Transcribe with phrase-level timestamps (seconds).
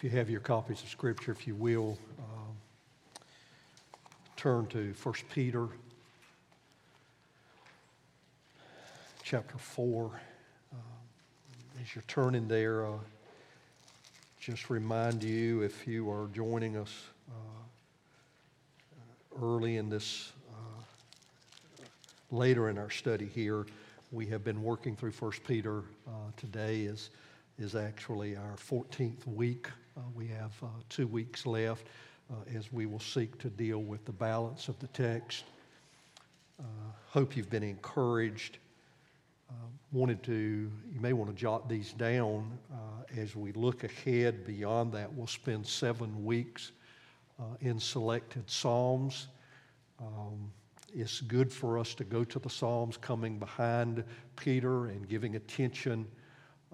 [0.00, 2.56] If you have your copies of Scripture, if you will, um,
[4.34, 5.68] turn to 1 Peter
[9.22, 10.06] chapter 4.
[10.72, 10.80] Um,
[11.82, 12.92] as you're turning there, uh,
[14.40, 17.64] just remind you if you are joining us uh,
[19.42, 20.82] early in this, uh,
[22.30, 23.66] later in our study here,
[24.12, 25.80] we have been working through 1 Peter.
[26.08, 27.10] Uh, today is,
[27.58, 29.68] is actually our 14th week.
[29.96, 31.86] Uh, we have uh, two weeks left
[32.30, 35.44] uh, as we will seek to deal with the balance of the text.
[37.08, 38.58] hope you've been encouraged.
[39.90, 42.56] wanted to, you may want to jot these down
[43.16, 45.12] as we look ahead beyond that.
[45.12, 46.70] We'll spend seven weeks
[47.60, 49.26] in selected Psalms.
[49.98, 50.52] Um,
[50.94, 54.04] it's good for us to go to the Psalms coming behind
[54.36, 56.06] Peter and giving attention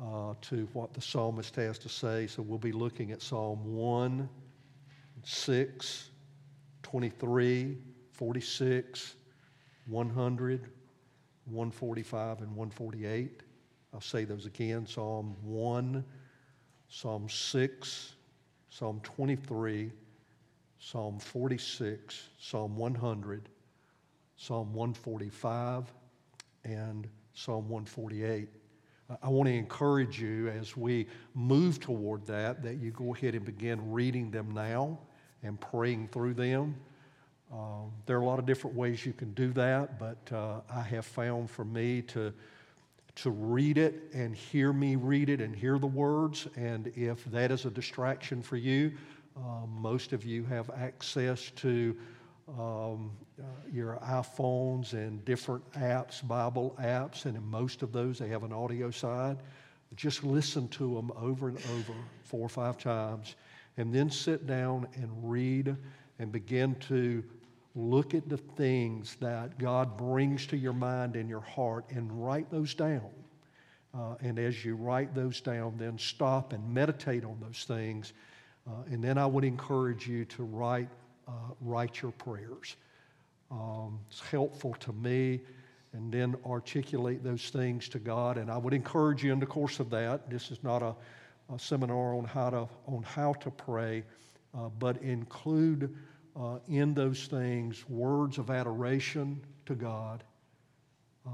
[0.01, 2.27] uh, to what the psalmist has to say.
[2.27, 4.29] So we'll be looking at Psalm 1,
[5.23, 6.11] 6,
[6.83, 7.79] 23,
[8.13, 9.15] 46,
[9.87, 10.61] 100,
[11.47, 13.43] 145, and 148.
[13.95, 16.05] I'll say those again Psalm 1,
[16.89, 18.13] Psalm 6,
[18.69, 19.91] Psalm 23,
[20.79, 23.49] Psalm 46, Psalm 100,
[24.37, 25.93] Psalm 145,
[26.65, 28.49] and Psalm 148.
[29.23, 33.45] I want to encourage you as we move toward that, that you go ahead and
[33.45, 34.99] begin reading them now
[35.43, 36.75] and praying through them.
[37.53, 40.81] Um, there are a lot of different ways you can do that, but uh, I
[40.83, 42.33] have found for me to,
[43.17, 46.49] to read it and hear me read it and hear the words.
[46.57, 48.93] And if that is a distraction for you,
[49.37, 51.97] uh, most of you have access to
[52.49, 58.29] um, uh, your iPhones and different apps, Bible apps, and in most of those they
[58.29, 59.39] have an audio side.
[59.95, 61.93] Just listen to them over and over,
[62.23, 63.37] four or five times,
[63.77, 65.77] and then sit down and read
[66.19, 67.23] and begin to
[67.75, 72.51] look at the things that God brings to your mind and your heart and write
[72.51, 73.11] those down.
[73.95, 78.13] Uh, and as you write those down, then stop and meditate on those things.
[78.67, 80.89] Uh, and then I would encourage you to write
[81.27, 82.77] uh, write your prayers.
[83.51, 85.41] Um, it's helpful to me,
[85.93, 88.39] and then articulate those things to God.
[88.39, 90.29] And I would encourage you in the course of that.
[90.29, 90.95] This is not a,
[91.55, 94.03] a seminar on how to on how to pray,
[94.55, 95.95] uh, but include
[96.35, 100.23] uh, in those things words of adoration to God.
[101.27, 101.31] Uh,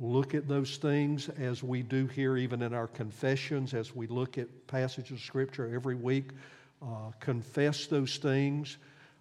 [0.00, 4.38] look at those things as we do here, even in our confessions, as we look
[4.38, 6.30] at passages of Scripture every week.
[6.82, 8.78] Uh, confess those things.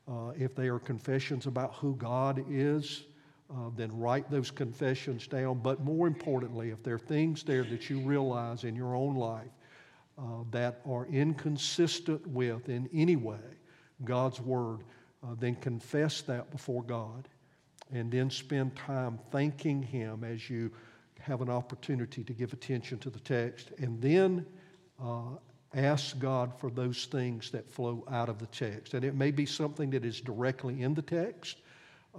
[0.07, 3.03] Uh, if they are confessions about who God is,
[3.49, 5.59] uh, then write those confessions down.
[5.59, 9.51] But more importantly, if there are things there that you realize in your own life
[10.17, 13.39] uh, that are inconsistent with, in any way,
[14.03, 14.81] God's Word,
[15.23, 17.27] uh, then confess that before God.
[17.91, 20.71] And then spend time thanking Him as you
[21.19, 23.71] have an opportunity to give attention to the text.
[23.77, 24.45] And then
[25.01, 25.37] uh,
[25.75, 28.93] ask God for those things that flow out of the text.
[28.93, 31.57] And it may be something that is directly in the text.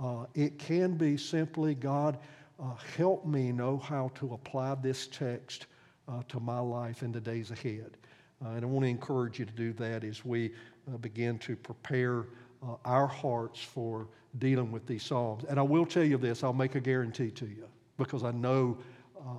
[0.01, 2.19] Uh, it can be simply, God,
[2.61, 5.67] uh, help me know how to apply this text
[6.09, 7.97] uh, to my life in the days ahead.
[8.45, 10.53] Uh, and I want to encourage you to do that as we
[10.93, 12.27] uh, begin to prepare
[12.63, 15.45] uh, our hearts for dealing with these Psalms.
[15.49, 18.77] And I will tell you this, I'll make a guarantee to you because I know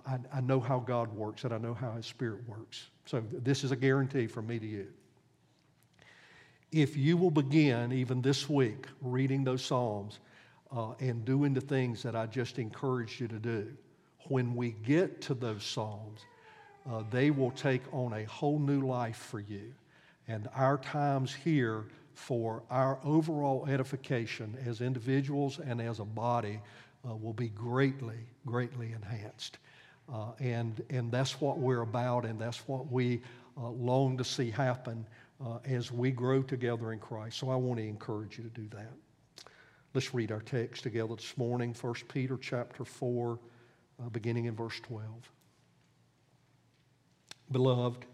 [0.06, 2.88] I, I know how God works and I know how His Spirit works.
[3.08, 4.88] So this is a guarantee from me to you.
[6.74, 10.20] If you will begin, even this week, reading those Psalms
[10.76, 13.72] uh, and doing the things that I just encouraged you to do,
[14.28, 16.26] when we get to those Psalms,
[16.92, 19.74] uh, they will take on a whole new life for you.
[20.28, 26.60] And our times here for our overall edification as individuals and as a body
[27.08, 29.60] uh, will be greatly, greatly enhanced.
[30.12, 33.22] Uh, and, and that's what we're about, and that's what we
[33.58, 35.06] uh, long to see happen
[35.44, 37.38] uh, as we grow together in Christ.
[37.38, 38.94] So I want to encourage you to do that.
[39.94, 43.40] Let's read our text together this morning, 1 Peter chapter 4,
[44.00, 45.04] uh, beginning in verse 12.
[47.52, 48.06] Beloved,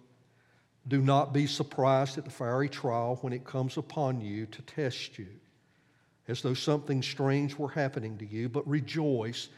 [0.87, 5.17] do not be surprised at the fiery trial when it comes upon you to test
[5.17, 5.27] you,
[6.27, 9.49] as though something strange were happening to you, but rejoice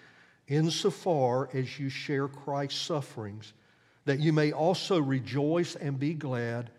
[0.47, 3.53] insofar as you share Christ's sufferings,
[4.05, 6.69] that you may also rejoice and be glad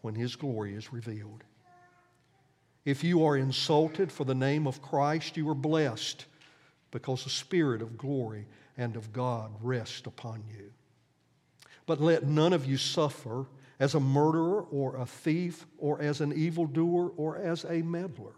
[0.00, 1.44] when his glory is revealed.
[2.84, 6.26] If you are insulted for the name of Christ, you are blessed
[6.90, 8.46] because the Spirit of glory
[8.76, 10.72] and of God rests upon you.
[11.86, 13.46] But let none of you suffer
[13.78, 18.34] as a murderer or a thief or as an evildoer or as a meddler.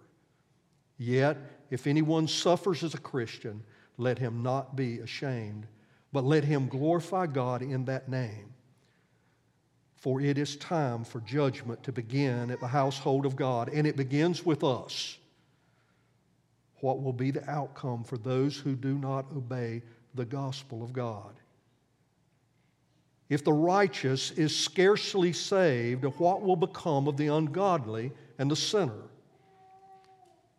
[0.99, 1.39] Yet,
[1.71, 3.63] if anyone suffers as a Christian,
[3.97, 5.67] let him not be ashamed,
[6.13, 8.53] but let him glorify God in that name.
[9.97, 13.97] For it is time for judgment to begin at the household of God, and it
[13.97, 15.17] begins with us.
[16.81, 19.83] What will be the outcome for those who do not obey
[20.15, 21.35] the gospel of God?
[23.31, 29.09] If the righteous is scarcely saved, what will become of the ungodly and the sinner?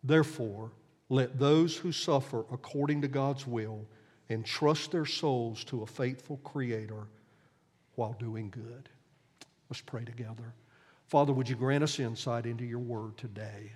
[0.02, 0.72] Therefore,
[1.08, 3.86] let those who suffer according to God's will
[4.28, 7.06] entrust their souls to a faithful Creator
[7.94, 8.88] while doing good.
[9.70, 10.54] Let's pray together.
[11.06, 13.72] Father, would you grant us insight into your word today?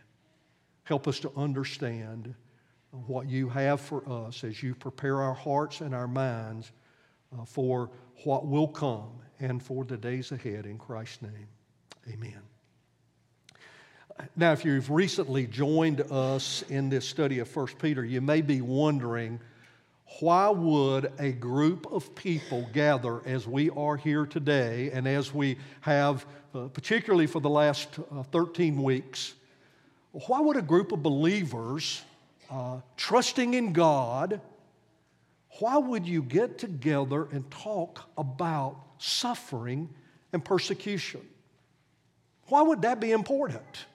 [0.84, 2.34] Help us to understand
[2.90, 6.72] what you have for us as you prepare our hearts and our minds
[7.38, 7.90] uh, for
[8.24, 10.66] what will come and for the days ahead.
[10.66, 11.46] In Christ's name,
[12.12, 12.49] amen.
[14.36, 18.60] Now, if you've recently joined us in this study of 1 Peter, you may be
[18.60, 19.40] wondering
[20.18, 25.56] why would a group of people gather as we are here today and as we
[25.80, 29.34] have, uh, particularly for the last uh, 13 weeks,
[30.26, 32.02] why would a group of believers
[32.50, 34.40] uh, trusting in God,
[35.60, 39.88] why would you get together and talk about suffering
[40.32, 41.20] and persecution?
[42.48, 43.86] Why would that be important?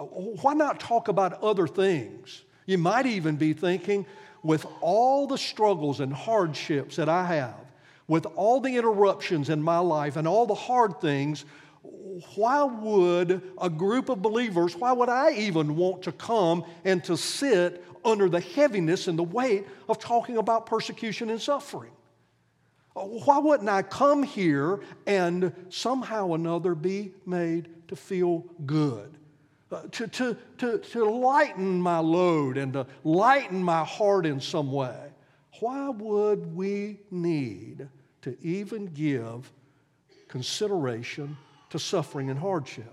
[0.00, 2.42] Why not talk about other things?
[2.66, 4.06] You might even be thinking,
[4.42, 7.60] with all the struggles and hardships that I have,
[8.08, 11.44] with all the interruptions in my life and all the hard things,
[12.34, 17.16] why would a group of believers, why would I even want to come and to
[17.16, 21.92] sit under the heaviness and the weight of talking about persecution and suffering?
[22.94, 29.16] Why wouldn't I come here and somehow or another be made to feel good?
[29.72, 34.72] Uh, to, to, to, to lighten my load and to lighten my heart in some
[34.72, 34.98] way.
[35.60, 37.88] Why would we need
[38.22, 39.52] to even give
[40.26, 41.36] consideration
[41.70, 42.92] to suffering and hardship?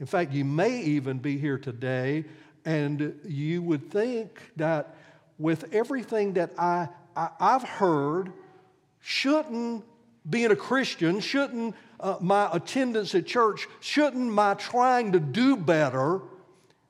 [0.00, 2.24] In fact, you may even be here today
[2.64, 4.96] and you would think that
[5.38, 8.32] with everything that I, I, have heard,
[9.00, 9.84] shouldn't
[10.28, 16.20] being a Christian, shouldn't uh, my attendance at church, shouldn't my trying to do better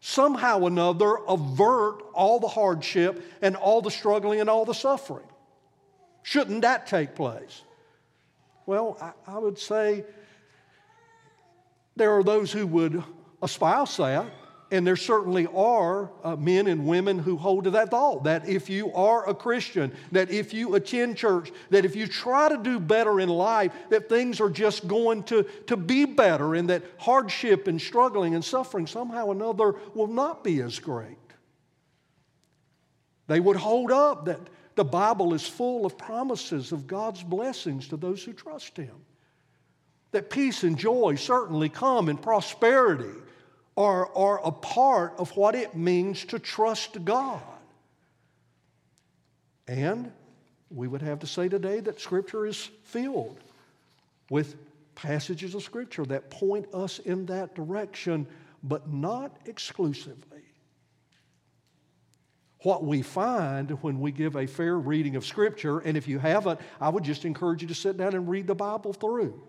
[0.00, 5.26] somehow or another avert all the hardship and all the struggling and all the suffering?
[6.23, 7.62] Shouldn't that take place?
[8.67, 10.05] Well, I, I would say
[11.94, 13.02] there are those who would
[13.43, 14.26] espouse that.
[14.71, 18.69] And there certainly are uh, men and women who hold to that thought that if
[18.69, 22.81] you are a Christian, that if you attend church, that if you try to do
[22.81, 27.69] better in life, that things are just going to, to be better and that hardship
[27.69, 31.17] and struggling and suffering somehow or another will not be as great.
[33.29, 34.41] They would hold up that
[34.75, 38.95] the Bible is full of promises of God's blessings to those who trust Him.
[40.11, 43.21] That peace and joy certainly come and prosperity
[43.76, 47.43] are, are a part of what it means to trust God.
[49.68, 50.12] And
[50.71, 53.38] we would have to say today that Scripture is filled
[54.30, 54.56] with
[54.95, 58.26] passages of Scripture that point us in that direction,
[58.62, 60.23] but not exclusively.
[62.62, 66.61] What we find when we give a fair reading of Scripture, and if you haven't,
[66.80, 69.40] I would just encourage you to sit down and read the Bible through.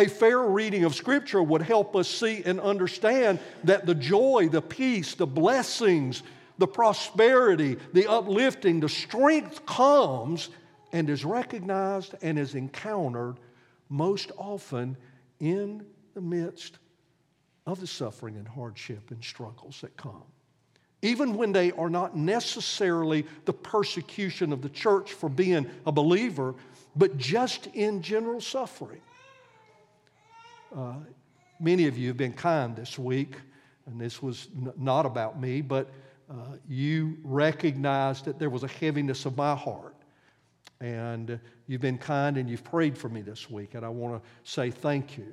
[0.00, 4.62] A fair reading of Scripture would help us see and understand that the joy, the
[4.62, 6.22] peace, the blessings,
[6.56, 10.48] the prosperity, the uplifting, the strength comes
[10.92, 13.36] and is recognized and is encountered
[13.90, 14.96] most often
[15.38, 16.78] in the midst
[17.66, 20.24] of the suffering and hardship and struggles that come.
[21.02, 26.54] Even when they are not necessarily the persecution of the church for being a believer,
[26.96, 29.02] but just in general suffering.
[30.74, 30.94] Uh,
[31.58, 33.36] many of you have been kind this week,
[33.86, 35.90] and this was n- not about me, but
[36.30, 36.34] uh,
[36.68, 39.96] you recognized that there was a heaviness of my heart.
[40.80, 44.50] And you've been kind and you've prayed for me this week, and I want to
[44.50, 45.32] say thank you.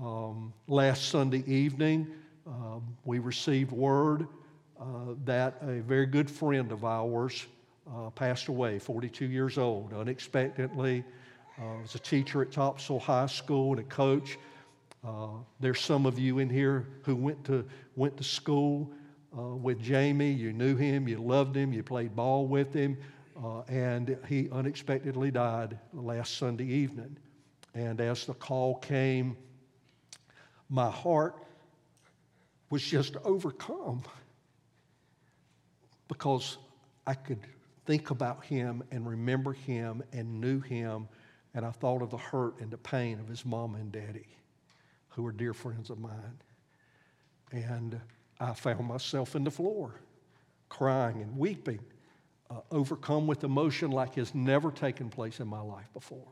[0.00, 2.06] Um, last Sunday evening,
[2.46, 4.26] um, we received word
[4.78, 7.46] uh, that a very good friend of ours
[7.90, 11.04] uh, passed away, 42 years old, unexpectedly.
[11.62, 14.36] Uh, was a teacher at Topsail High School and a coach.
[15.06, 15.28] Uh,
[15.60, 17.64] there's some of you in here who went to,
[17.94, 18.90] went to school
[19.38, 20.32] uh, with Jamie.
[20.32, 22.96] You knew him, you loved him, you played ball with him.
[23.68, 27.16] And he unexpectedly died last Sunday evening.
[27.74, 29.36] And as the call came,
[30.68, 31.36] my heart
[32.70, 34.02] was just overcome
[36.08, 36.58] because
[37.06, 37.40] I could
[37.86, 41.08] think about him and remember him and knew him,
[41.54, 44.26] and I thought of the hurt and the pain of his mom and daddy,
[45.10, 46.38] who were dear friends of mine.
[47.50, 48.00] And
[48.40, 50.00] I found myself in the floor,
[50.68, 51.80] crying and weeping,
[52.50, 56.28] uh, overcome with emotion like has never taken place in my life before,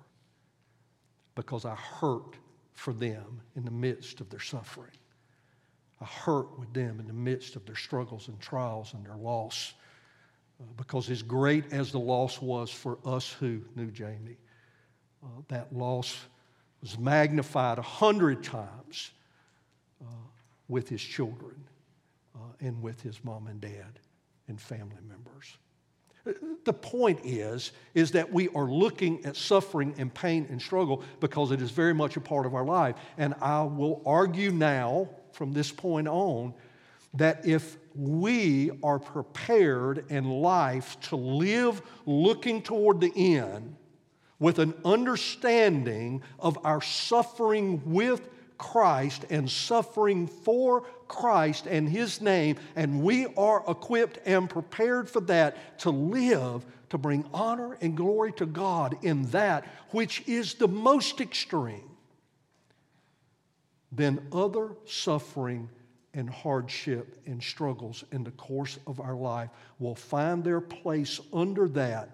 [1.35, 2.37] because I hurt
[2.73, 4.91] for them in the midst of their suffering.
[6.01, 9.75] I hurt with them in the midst of their struggles and trials and their loss.
[10.59, 14.39] Uh, because as great as the loss was for us who knew Jamie,
[15.23, 16.19] uh, that loss
[16.81, 19.11] was magnified a hundred times
[20.01, 20.07] uh,
[20.69, 21.65] with his children
[22.35, 23.99] uh, and with his mom and dad
[24.49, 25.57] and family members.
[26.65, 31.51] The point is, is that we are looking at suffering and pain and struggle because
[31.51, 32.97] it is very much a part of our life.
[33.17, 36.53] And I will argue now, from this point on,
[37.15, 43.77] that if we are prepared in life to live looking toward the end
[44.41, 48.29] with an understanding of our suffering with
[48.59, 55.21] Christ and suffering for Christ and His name, and we are equipped and prepared for
[55.23, 60.69] that to live to bring honor and glory to God in that which is the
[60.69, 61.89] most extreme,
[63.93, 65.69] then other suffering
[66.13, 71.69] and hardship and struggles in the course of our life will find their place under
[71.69, 72.11] that,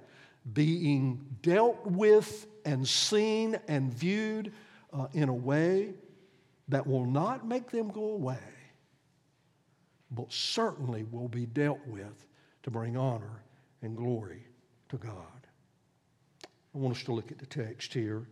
[0.53, 4.53] being dealt with and seen and viewed
[4.93, 5.95] uh, in a way
[6.69, 8.39] that will not make them go away,
[10.11, 12.27] but certainly will be dealt with
[12.63, 13.43] to bring honor
[13.83, 14.45] and glory
[14.89, 15.13] to God.
[16.75, 18.27] I want us to look at the text here.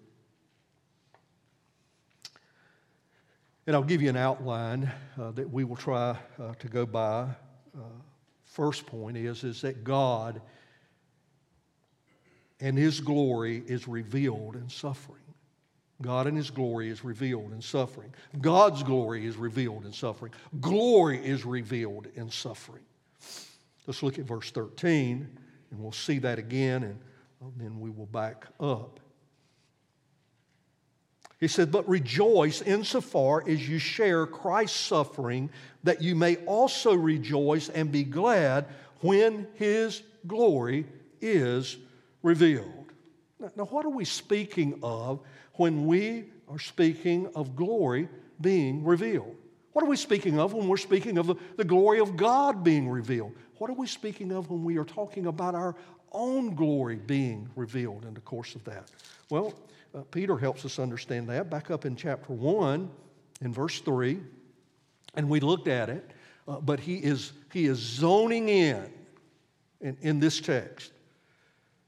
[3.67, 7.23] And I'll give you an outline uh, that we will try uh, to go by.
[7.75, 7.81] Uh,
[8.45, 10.43] first point is, is that God
[12.65, 15.21] and His glory is revealed in suffering.
[16.01, 18.13] God and His glory is revealed in suffering.
[18.41, 20.33] God's glory is revealed in suffering.
[20.63, 22.83] Glory is revealed in suffering.
[23.87, 25.29] Let's look at verse 13,
[25.71, 26.99] and we'll see that again, and
[27.43, 28.99] uh, then we will back up.
[31.39, 35.51] He said, But rejoice insofar as you share Christ's suffering,
[35.83, 38.65] that you may also rejoice and be glad
[39.03, 40.87] when His glory
[41.21, 41.91] is revealed.
[42.25, 45.21] Now, now what are we speaking of
[45.55, 48.09] when we are speaking of glory
[48.41, 49.37] being revealed.
[49.73, 52.89] What are we speaking of when we're speaking of the, the glory of God being
[52.89, 53.33] revealed?
[53.59, 55.75] What are we speaking of when we are talking about our
[56.13, 58.91] own glory being revealed in the course of that?
[59.31, 59.55] Well,
[59.95, 61.51] uh, Peter helps us understand that.
[61.51, 62.91] Back up in chapter 1,
[63.41, 64.21] in verse 3,
[65.15, 66.11] and we looked at it,
[66.47, 68.93] uh, but he is, he is zoning in,
[69.81, 70.94] in in this text.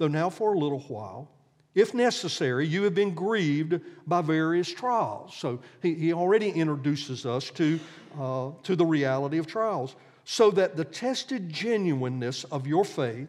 [0.00, 1.28] though now for a little while,
[1.74, 5.36] if necessary, you have been grieved by various trials.
[5.36, 7.78] So he, he already introduces us to,
[8.18, 9.94] uh, to the reality of trials.
[10.24, 13.28] So that the tested genuineness of your faith,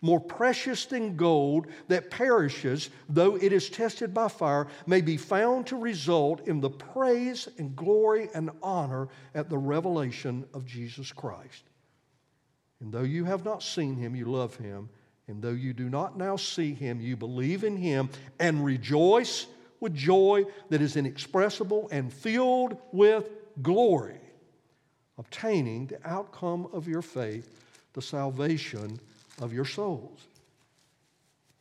[0.00, 5.66] more precious than gold that perishes, though it is tested by fire, may be found
[5.66, 11.64] to result in the praise and glory and honor at the revelation of Jesus Christ.
[12.80, 14.88] And though you have not seen him, you love him.
[15.28, 19.46] And though you do not now see him, you believe in him and rejoice
[19.80, 23.28] with joy that is inexpressible and filled with
[23.62, 24.20] glory,
[25.18, 27.60] obtaining the outcome of your faith,
[27.92, 29.00] the salvation
[29.40, 30.26] of your souls.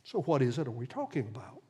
[0.03, 1.61] So, what is it are we talking about?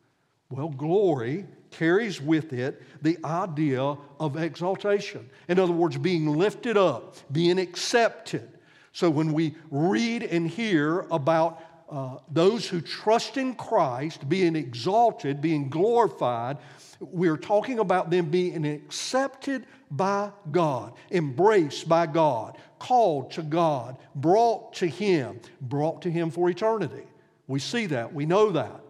[0.49, 5.29] Well, glory carries with it the idea of exaltation.
[5.47, 8.49] In other words, being lifted up, being accepted.
[8.91, 15.41] So, when we read and hear about uh, those who trust in Christ being exalted,
[15.41, 16.57] being glorified,
[16.99, 24.73] we're talking about them being accepted by God, embraced by God, called to God, brought
[24.75, 27.03] to Him, brought to Him for eternity.
[27.47, 28.13] We see that.
[28.13, 28.81] We know that.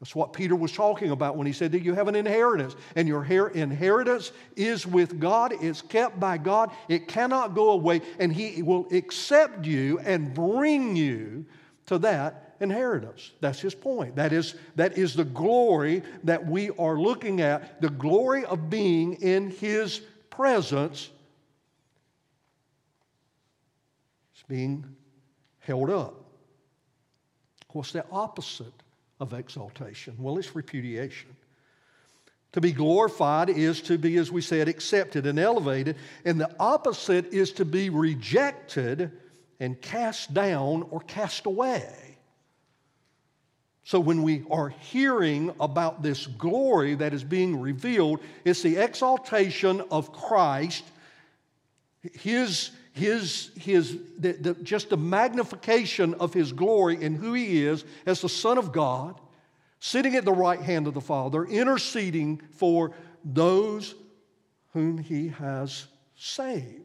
[0.00, 3.08] That's what Peter was talking about when he said that you have an inheritance, and
[3.08, 5.54] your inheritance is with God.
[5.62, 6.72] It's kept by God.
[6.88, 11.46] It cannot go away, and He will accept you and bring you
[11.86, 13.32] to that inheritance.
[13.40, 14.16] That's his point.
[14.16, 19.14] That is, that is the glory that we are looking at, the glory of being
[19.14, 20.00] in His
[20.30, 21.10] presence.
[24.34, 24.84] It's being
[25.58, 26.14] held up.
[27.72, 28.72] What's the opposite
[29.20, 30.14] of exaltation?
[30.18, 31.36] Well, it's repudiation.
[32.52, 37.32] To be glorified is to be, as we said, accepted and elevated, and the opposite
[37.32, 39.10] is to be rejected
[39.60, 42.14] and cast down or cast away.
[43.86, 49.82] So, when we are hearing about this glory that is being revealed, it's the exaltation
[49.90, 50.84] of Christ,
[52.14, 57.84] His, his, his, the, the, just the magnification of His glory and who He is
[58.06, 59.20] as the Son of God,
[59.80, 62.92] sitting at the right hand of the Father, interceding for
[63.22, 63.94] those
[64.72, 66.83] whom He has saved.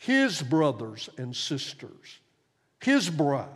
[0.00, 2.20] His brothers and sisters,
[2.82, 3.48] His bride.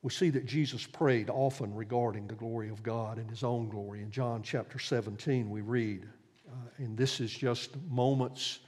[0.00, 4.02] We see that Jesus prayed often regarding the glory of God and his own glory.
[4.02, 6.06] In John chapter 17, we read,
[6.46, 8.60] uh, and this is just moments,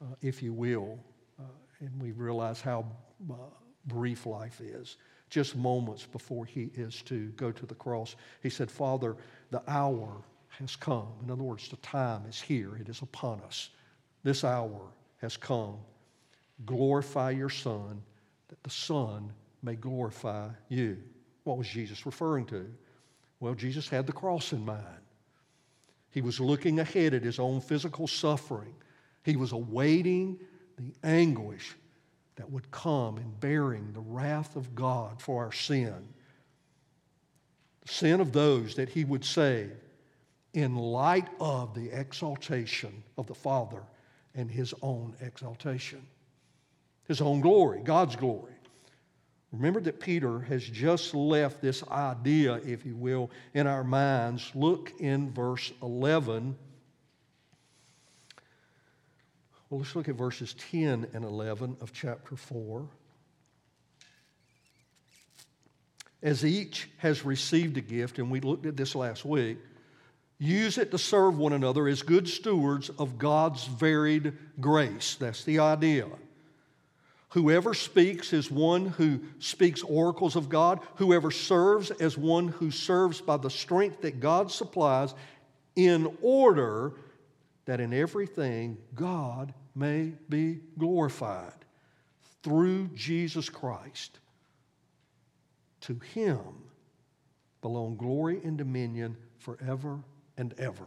[0.00, 0.98] uh, if you will,
[1.38, 1.42] uh,
[1.80, 2.86] and we realize how
[3.30, 3.34] uh,
[3.86, 4.96] brief life is.
[5.28, 9.16] Just moments before he is to go to the cross, he said, Father,
[9.50, 10.22] the hour
[10.58, 11.08] has come.
[11.22, 13.70] In other words, the time is here, it is upon us.
[14.22, 14.80] This hour
[15.20, 15.76] has come.
[16.64, 18.02] Glorify your Son,
[18.48, 19.32] that the Son
[19.62, 20.98] may glorify you.
[21.44, 22.66] What was Jesus referring to?
[23.40, 24.84] Well, Jesus had the cross in mind.
[26.10, 28.74] He was looking ahead at his own physical suffering.
[29.22, 30.38] He was awaiting
[30.76, 31.74] the anguish
[32.36, 36.08] that would come in bearing the wrath of God for our sin.
[37.82, 39.72] The sin of those that he would save
[40.56, 43.82] in light of the exaltation of the Father
[44.34, 46.00] and his own exaltation,
[47.06, 48.54] his own glory, God's glory.
[49.52, 54.50] Remember that Peter has just left this idea, if you will, in our minds.
[54.54, 56.56] Look in verse 11.
[59.68, 62.88] Well, let's look at verses 10 and 11 of chapter 4.
[66.22, 69.58] As each has received a gift, and we looked at this last week,
[70.38, 75.16] use it to serve one another as good stewards of God's varied grace.
[75.16, 76.06] That's the idea.
[77.30, 80.80] Whoever speaks is one who speaks oracles of God.
[80.96, 85.14] Whoever serves as one who serves by the strength that God supplies,
[85.74, 86.94] in order
[87.66, 91.52] that in everything God may be glorified
[92.42, 94.18] through Jesus Christ.
[95.82, 96.40] To him
[97.60, 99.98] belong glory and dominion forever
[100.36, 100.86] and ever.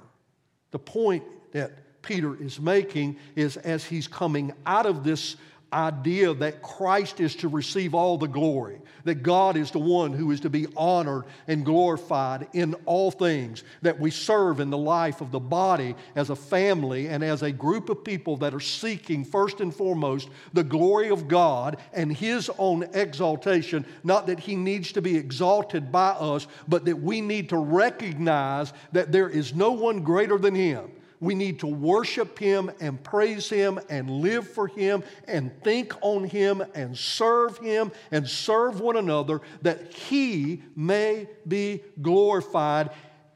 [0.71, 5.35] The point that Peter is making is as he's coming out of this
[5.71, 10.31] idea that Christ is to receive all the glory, that God is the one who
[10.31, 15.21] is to be honored and glorified in all things, that we serve in the life
[15.21, 19.23] of the body as a family and as a group of people that are seeking,
[19.23, 23.85] first and foremost, the glory of God and His own exaltation.
[24.03, 28.73] Not that He needs to be exalted by us, but that we need to recognize
[28.91, 33.49] that there is no one greater than Him we need to worship Him and praise
[33.49, 38.95] Him and live for Him and think on Him and serve Him and serve one
[38.95, 42.91] another that He may be glorified.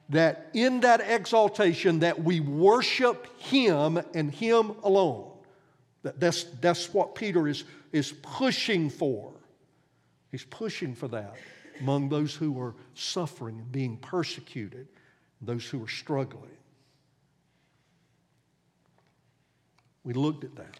[0.09, 5.31] That in that exaltation that we worship Him and Him alone.
[6.03, 9.31] That's, that's what Peter is, is pushing for.
[10.31, 11.35] He's pushing for that
[11.79, 14.87] among those who are suffering and being persecuted,
[15.41, 16.51] those who are struggling.
[20.03, 20.79] We looked at that.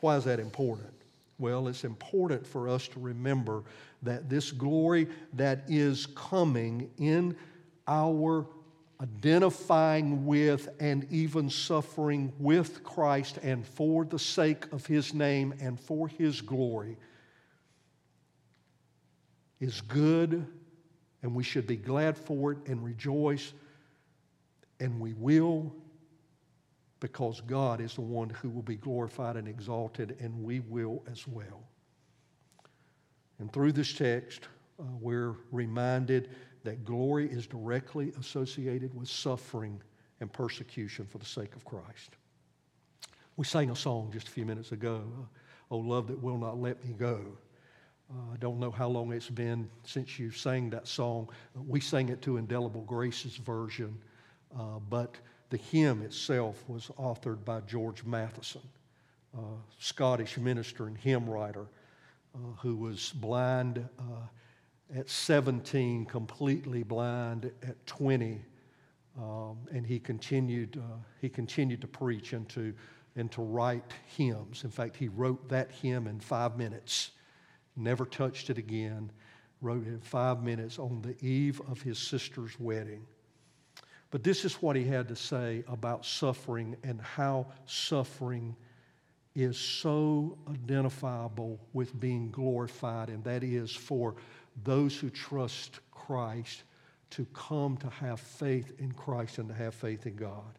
[0.00, 0.92] Why is that important?
[1.38, 3.62] Well, it's important for us to remember
[4.02, 7.36] that this glory that is coming in
[7.86, 8.46] our
[9.00, 15.78] identifying with and even suffering with Christ and for the sake of His name and
[15.78, 16.96] for His glory
[19.60, 20.46] is good,
[21.22, 23.52] and we should be glad for it and rejoice,
[24.80, 25.72] and we will
[27.00, 31.26] because God is the one who will be glorified and exalted, and we will as
[31.28, 31.62] well.
[33.38, 34.48] And through this text,
[34.80, 36.30] uh, we're reminded
[36.64, 39.80] that glory is directly associated with suffering
[40.20, 42.16] and persecution for the sake of Christ.
[43.36, 45.04] We sang a song just a few minutes ago.
[45.70, 47.20] Oh, love that will not let me go.
[48.10, 51.28] Uh, I don't know how long it's been since you sang that song.
[51.54, 53.96] We sang it to Indelible Grace's version,
[54.58, 55.16] uh, but
[55.50, 58.62] the hymn itself was authored by George Matheson,
[59.36, 59.40] a
[59.78, 61.66] Scottish minister and hymn writer
[62.34, 68.40] uh, who was blind uh, at 17, completely blind at 20.
[69.18, 72.72] Um, and he continued, uh, he continued to preach and to,
[73.16, 74.64] and to write hymns.
[74.64, 77.10] In fact, he wrote that hymn in five minutes
[77.78, 79.10] never touched it again,
[79.60, 83.06] wrote it in five minutes on the eve of his sister's wedding.
[84.10, 88.56] But this is what he had to say about suffering and how suffering
[89.34, 94.16] is so identifiable with being glorified, and that is for
[94.64, 96.62] those who trust Christ
[97.10, 100.58] to come to have faith in Christ and to have faith in God.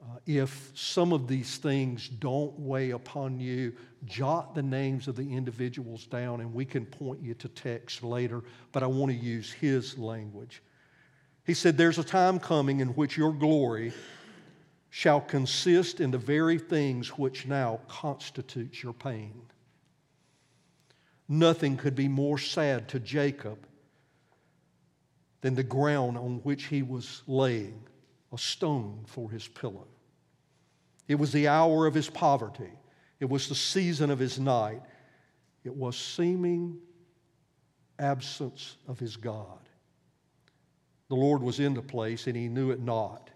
[0.00, 3.72] Uh, if some of these things don't weigh upon you,
[4.04, 8.42] jot the names of the individuals down and we can point you to text later,
[8.72, 10.62] but I want to use his language.
[11.46, 13.92] He said, There's a time coming in which your glory
[14.90, 19.42] shall consist in the very things which now constitutes your pain.
[21.28, 23.58] Nothing could be more sad to Jacob
[25.40, 27.80] than the ground on which he was laying
[28.32, 29.86] a stone for his pillow.
[31.06, 32.72] It was the hour of his poverty,
[33.20, 34.82] it was the season of his night,
[35.62, 36.78] it was seeming
[37.98, 39.65] absence of his God.
[41.08, 43.30] The Lord was in the place and he knew it not.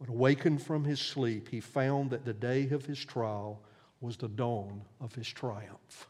[0.00, 3.60] But awakened from his sleep, he found that the day of his trial
[4.00, 6.08] was the dawn of his triumph.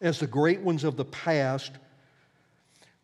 [0.00, 1.72] As the great ones of the past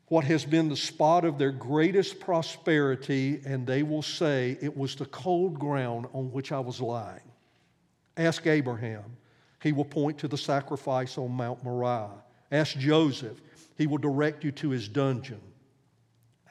[0.09, 4.95] what has been the spot of their greatest prosperity, and they will say, It was
[4.95, 7.23] the cold ground on which I was lying.
[8.17, 9.17] Ask Abraham,
[9.63, 12.11] he will point to the sacrifice on Mount Moriah.
[12.53, 13.41] Ask Joseph,
[13.77, 15.41] he will direct you to his dungeon.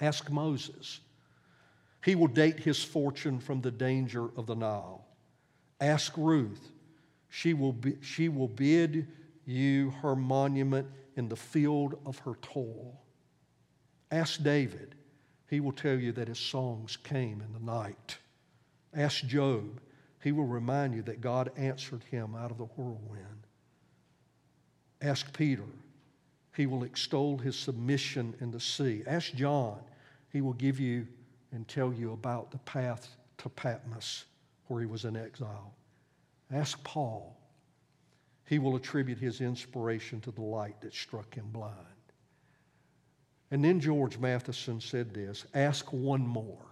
[0.01, 0.99] Ask Moses,
[2.03, 5.05] he will date his fortune from the danger of the Nile.
[5.79, 6.71] Ask Ruth,
[7.29, 9.07] she will, be, she will bid
[9.45, 13.01] you her monument in the field of her toil.
[14.11, 14.95] Ask David.
[15.49, 18.17] He will tell you that his songs came in the night.
[18.93, 19.79] Ask Job.
[20.23, 23.47] He will remind you that God answered him out of the whirlwind.
[25.01, 25.65] Ask Peter.
[26.55, 29.03] He will extol his submission in the sea.
[29.07, 29.79] Ask John.
[30.31, 31.07] He will give you
[31.51, 34.25] and tell you about the path to Patmos
[34.67, 35.73] where he was in exile.
[36.51, 37.37] Ask Paul.
[38.45, 41.77] He will attribute his inspiration to the light that struck him blind.
[43.51, 46.65] And then George Matheson said this ask one more,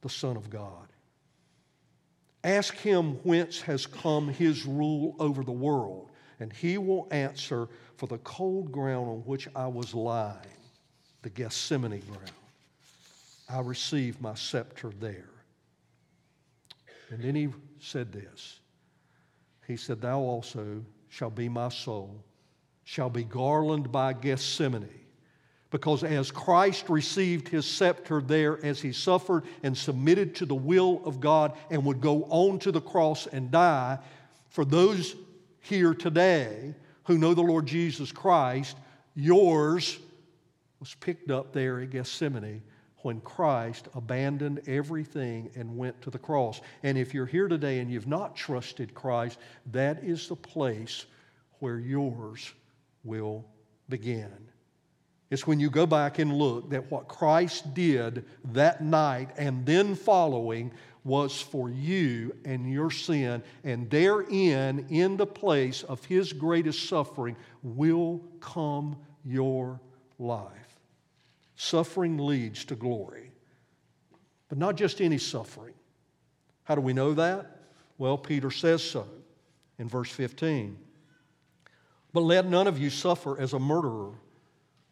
[0.00, 0.88] the Son of God.
[2.42, 8.06] Ask him whence has come his rule over the world, and he will answer for
[8.06, 10.36] the cold ground on which I was lying,
[11.22, 12.30] the Gethsemane ground.
[13.48, 15.30] I received my scepter there.
[17.10, 17.48] And then he
[17.80, 18.60] said this
[19.66, 22.24] He said, Thou also shall be my soul,
[22.84, 25.04] shall be garlanded by Gethsemane
[25.74, 31.02] because as Christ received his scepter there as he suffered and submitted to the will
[31.04, 33.98] of God and would go on to the cross and die,
[34.50, 35.16] for those
[35.62, 38.76] here today who know the Lord Jesus Christ,
[39.14, 39.98] yours
[40.80, 42.62] was picked up there at Gethsemane
[42.98, 46.60] when Christ abandoned everything and went to the cross.
[46.82, 49.38] And if you're here today and you've not trusted Christ,
[49.72, 51.04] that is the place
[51.58, 52.52] where yours
[53.04, 53.44] will
[53.88, 54.32] begin.
[55.30, 59.94] It's when you go back and look that what Christ did that night and then
[59.94, 60.70] following
[61.04, 63.42] was for you and your sin.
[63.62, 69.80] And therein, in the place of his greatest suffering, will come your
[70.18, 70.80] life.
[71.56, 73.30] Suffering leads to glory,
[74.48, 75.74] but not just any suffering.
[76.64, 77.60] How do we know that?
[77.98, 79.06] Well, Peter says so
[79.78, 80.76] in verse 15.
[82.12, 84.12] But let none of you suffer as a murderer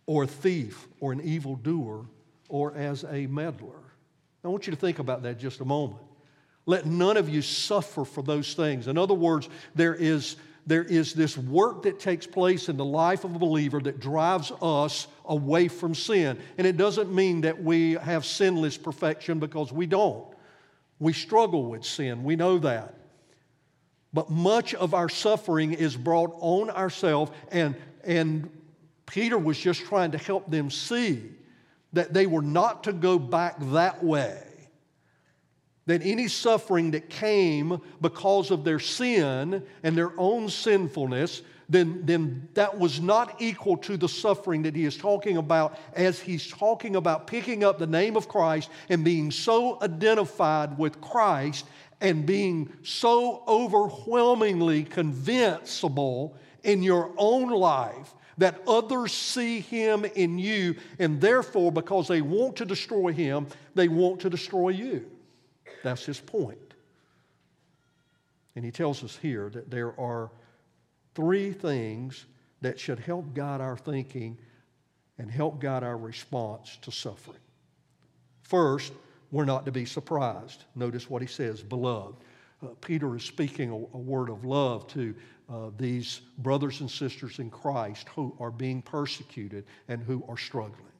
[0.06, 2.06] or a thief or an evildoer
[2.48, 3.81] or as a meddler.
[4.44, 6.00] I want you to think about that just a moment.
[6.66, 8.88] Let none of you suffer for those things.
[8.88, 13.24] In other words, there is, there is this work that takes place in the life
[13.24, 16.38] of a believer that drives us away from sin.
[16.58, 20.24] And it doesn't mean that we have sinless perfection because we don't.
[20.98, 22.94] We struggle with sin, we know that.
[24.12, 27.74] But much of our suffering is brought on ourselves, and,
[28.04, 28.50] and
[29.06, 31.30] Peter was just trying to help them see
[31.92, 34.42] that they were not to go back that way.
[35.86, 42.48] that any suffering that came because of their sin and their own sinfulness, then, then
[42.54, 46.94] that was not equal to the suffering that he is talking about as he's talking
[46.94, 51.66] about picking up the name of Christ and being so identified with Christ
[52.00, 60.76] and being so overwhelmingly convincible in your own life that others see him in you,
[60.98, 65.10] and therefore, because they want to destroy him, they want to destroy you.
[65.82, 66.58] That's his point.
[68.54, 70.30] And he tells us here that there are
[71.14, 72.26] three things
[72.60, 74.38] that should help guide our thinking
[75.18, 77.38] and help guide our response to suffering.
[78.42, 78.92] First,
[79.30, 80.64] we're not to be surprised.
[80.74, 82.16] Notice what he says, beloved.
[82.62, 85.14] Uh, Peter is speaking a, a, word of love to
[85.50, 90.92] uh, these brothers and sisters in Christ who are being persecuted and who are struggling.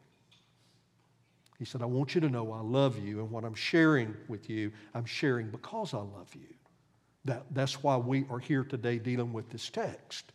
[1.58, 4.50] He said, I want you to know I love you, and what I'm sharing with
[4.50, 6.54] you, I'm sharing because I love you.
[7.24, 10.32] That, that's why we are here today dealing with this text.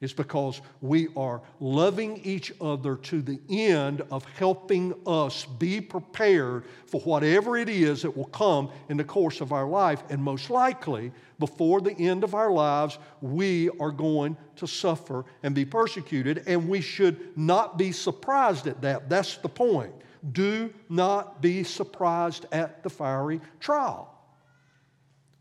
[0.00, 6.66] It's because we are loving each other to the end of helping us be prepared
[6.86, 10.04] for whatever it is that will come in the course of our life.
[10.08, 15.52] And most likely, before the end of our lives, we are going to suffer and
[15.52, 19.08] be persecuted, and we should not be surprised at that.
[19.08, 19.92] That's the point.
[20.30, 24.14] Do not be surprised at the fiery trial.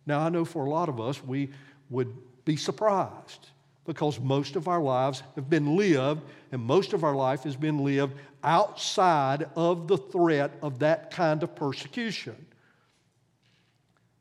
[0.07, 1.51] Now, I know for a lot of us, we
[1.91, 2.11] would
[2.43, 3.49] be surprised
[3.87, 6.21] because most of our lives have been lived,
[6.51, 11.41] and most of our life has been lived outside of the threat of that kind
[11.41, 12.35] of persecution.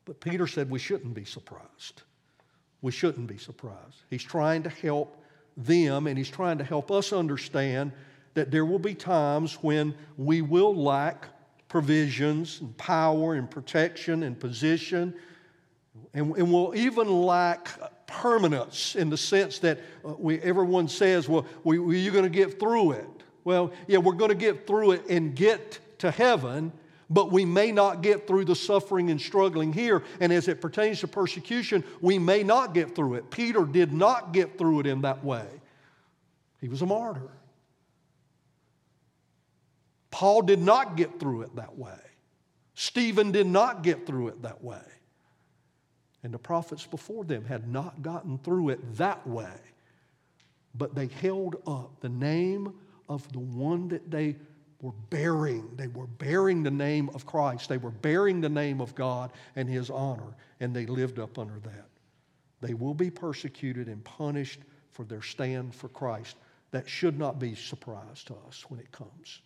[0.06, 2.02] But Peter said we shouldn't be surprised.
[2.80, 4.02] We shouldn't be surprised.
[4.08, 5.22] He's trying to help
[5.56, 7.90] them, and he's trying to help us understand
[8.34, 11.26] that there will be times when we will lack
[11.68, 15.12] provisions and power and protection and position
[16.14, 17.70] and, and will even lack
[18.06, 22.58] permanence in the sense that uh, we, everyone says, well, we, you're going to get
[22.58, 23.08] through it.
[23.44, 26.72] Well, yeah, we're going to get through it and get to heaven,
[27.08, 30.02] but we may not get through the suffering and struggling here.
[30.20, 33.30] And as it pertains to persecution, we may not get through it.
[33.30, 35.46] Peter did not get through it in that way,
[36.60, 37.30] he was a martyr.
[40.10, 41.98] Paul did not get through it that way.
[42.74, 44.80] Stephen did not get through it that way.
[46.26, 49.60] And the prophets before them had not gotten through it that way.
[50.74, 52.74] But they held up the name
[53.08, 54.34] of the one that they
[54.80, 55.70] were bearing.
[55.76, 57.68] They were bearing the name of Christ.
[57.68, 61.60] They were bearing the name of God and His honor, and they lived up under
[61.60, 61.86] that.
[62.60, 64.58] They will be persecuted and punished
[64.90, 66.34] for their stand for Christ.
[66.72, 69.42] That should not be surprise to us when it comes.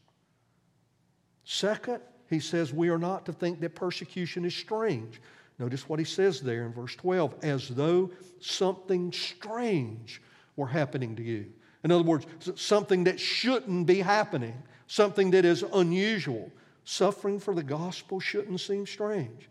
[1.45, 5.21] Second, he says we are not to think that persecution is strange.
[5.61, 10.23] Notice what he says there in verse 12 as though something strange
[10.57, 11.53] were happening to you.
[11.85, 14.55] In other words, something that shouldn't be happening,
[14.87, 16.51] something that is unusual.
[16.85, 19.51] Suffering for the gospel shouldn't seem strange.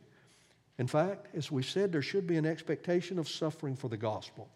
[0.80, 4.50] In fact, as we said, there should be an expectation of suffering for the gospel.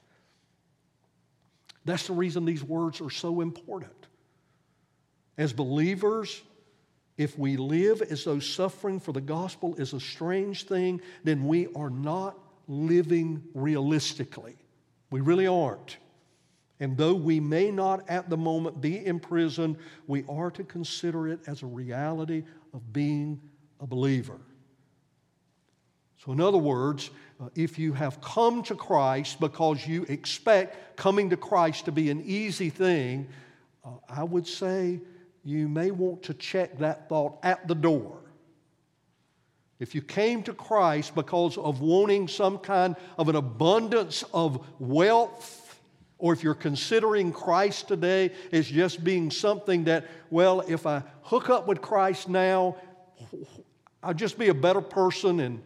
[1.85, 4.07] That's the reason these words are so important.
[5.37, 6.41] As believers,
[7.17, 11.67] if we live as though suffering for the gospel is a strange thing, then we
[11.75, 14.55] are not living realistically.
[15.11, 15.97] We really aren't.
[16.79, 21.27] And though we may not at the moment be in prison, we are to consider
[21.27, 23.39] it as a reality of being
[23.79, 24.39] a believer.
[26.25, 31.29] So, in other words, uh, if you have come to Christ because you expect coming
[31.29, 33.27] to Christ to be an easy thing,
[33.83, 35.01] uh, I would say
[35.43, 38.17] you may want to check that thought at the door.
[39.79, 45.81] If you came to Christ because of wanting some kind of an abundance of wealth,
[46.17, 51.49] or if you're considering Christ today as just being something that, well, if I hook
[51.49, 52.77] up with Christ now,
[54.01, 55.61] I'll just be a better person and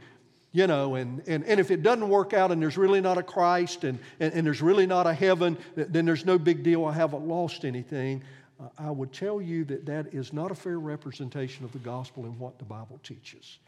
[0.54, 3.22] you know, and, and, and if it doesn't work out and there's really not a
[3.22, 6.86] Christ and, and, and there's really not a heaven, then there's no big deal.
[6.86, 8.24] I haven't lost anything
[8.60, 12.26] uh, I would tell you that that is not a fair representation of the gospel
[12.26, 13.60] and what the Bible teaches.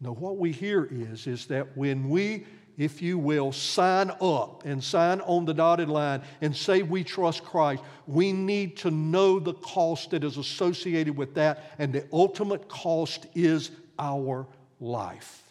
[0.00, 2.46] No, what we hear is, is that when we,
[2.78, 7.44] if you will, sign up and sign on the dotted line and say we trust
[7.44, 12.66] Christ, we need to know the cost that is associated with that, and the ultimate
[12.68, 14.46] cost is our
[14.80, 15.42] life.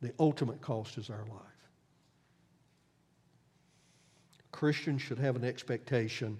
[0.00, 1.53] The ultimate cost is our life.
[4.54, 6.38] Christians should have an expectation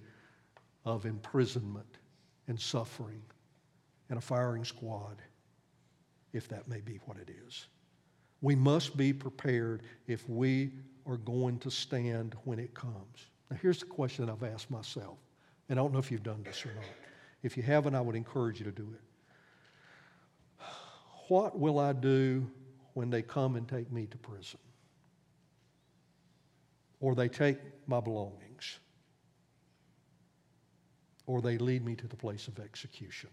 [0.85, 1.97] of imprisonment
[2.47, 3.21] and suffering
[4.09, 5.21] and a firing squad,
[6.31, 7.67] if that may be what it is.
[8.41, 10.71] We must be prepared if we
[11.05, 13.27] are going to stand when it comes.
[13.51, 15.17] Now, here's the question I've asked myself,
[15.67, 16.85] and I don't know if you've done this or not.
[17.43, 20.65] If you haven't, I would encourage you to do it.
[21.27, 22.49] What will I do
[22.93, 24.59] when they come and take me to prison?
[27.05, 28.79] Or they take my belongings?
[31.27, 33.29] Or they lead me to the place of execution?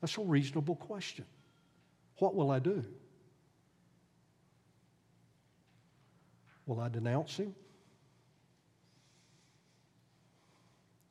[0.00, 1.24] That's a reasonable question.
[2.18, 2.84] What will I do?
[6.66, 7.54] Will I denounce him?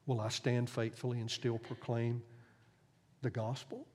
[0.06, 2.22] Will I stand faithfully and still proclaim
[3.22, 3.88] the gospel?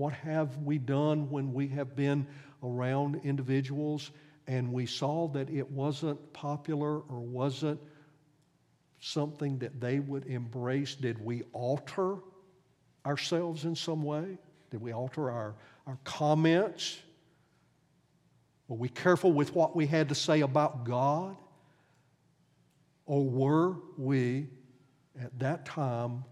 [0.00, 2.26] What have we done when we have been
[2.62, 4.12] around individuals
[4.46, 7.78] and we saw that it wasn't popular or wasn't
[8.98, 10.94] something that they would embrace?
[10.94, 12.16] Did we alter
[13.04, 14.38] ourselves in some way?
[14.70, 15.54] Did we alter our,
[15.86, 16.98] our comments?
[18.68, 21.36] Were we careful with what we had to say about God?
[23.04, 24.48] Or were we
[25.20, 26.24] at that time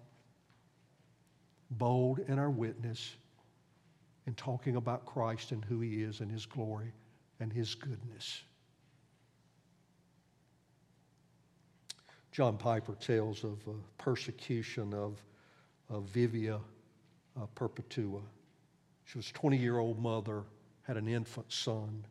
[1.70, 3.14] bold in our witness
[4.28, 6.92] in talking about Christ and who He is and His glory
[7.40, 8.42] and His goodness?
[12.30, 13.58] John Piper tells of
[13.96, 15.16] persecution of,
[15.88, 16.60] of Vivia
[17.40, 18.20] uh, Perpetua.
[19.06, 20.44] She was a 20 year old mother,
[20.82, 22.04] had an infant son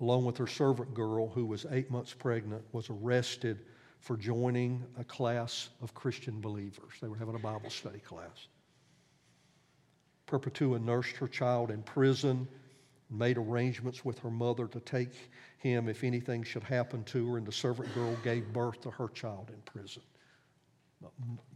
[0.00, 3.60] along with her servant girl, who was eight months pregnant, was arrested
[3.98, 6.92] for joining a class of Christian believers.
[7.00, 8.48] They were having a Bible study class.
[10.34, 12.48] Perpetua nursed her child in prison,
[13.08, 17.46] made arrangements with her mother to take him if anything should happen to her, and
[17.46, 20.02] the servant girl gave birth to her child in prison.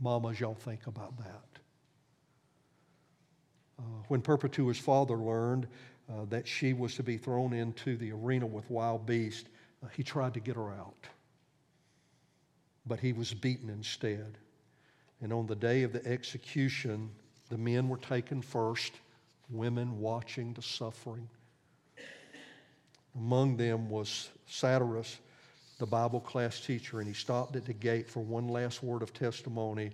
[0.00, 1.58] Mamas, y'all think about that.
[3.80, 5.66] Uh, when Perpetua's father learned
[6.08, 9.48] uh, that she was to be thrown into the arena with wild beasts,
[9.82, 11.08] uh, he tried to get her out.
[12.86, 14.38] But he was beaten instead.
[15.20, 17.10] And on the day of the execution,
[17.48, 18.92] the men were taken first,
[19.50, 21.28] women watching the suffering.
[23.16, 25.16] Among them was Satyrus,
[25.78, 29.12] the Bible class teacher, and he stopped at the gate for one last word of
[29.12, 29.90] testimony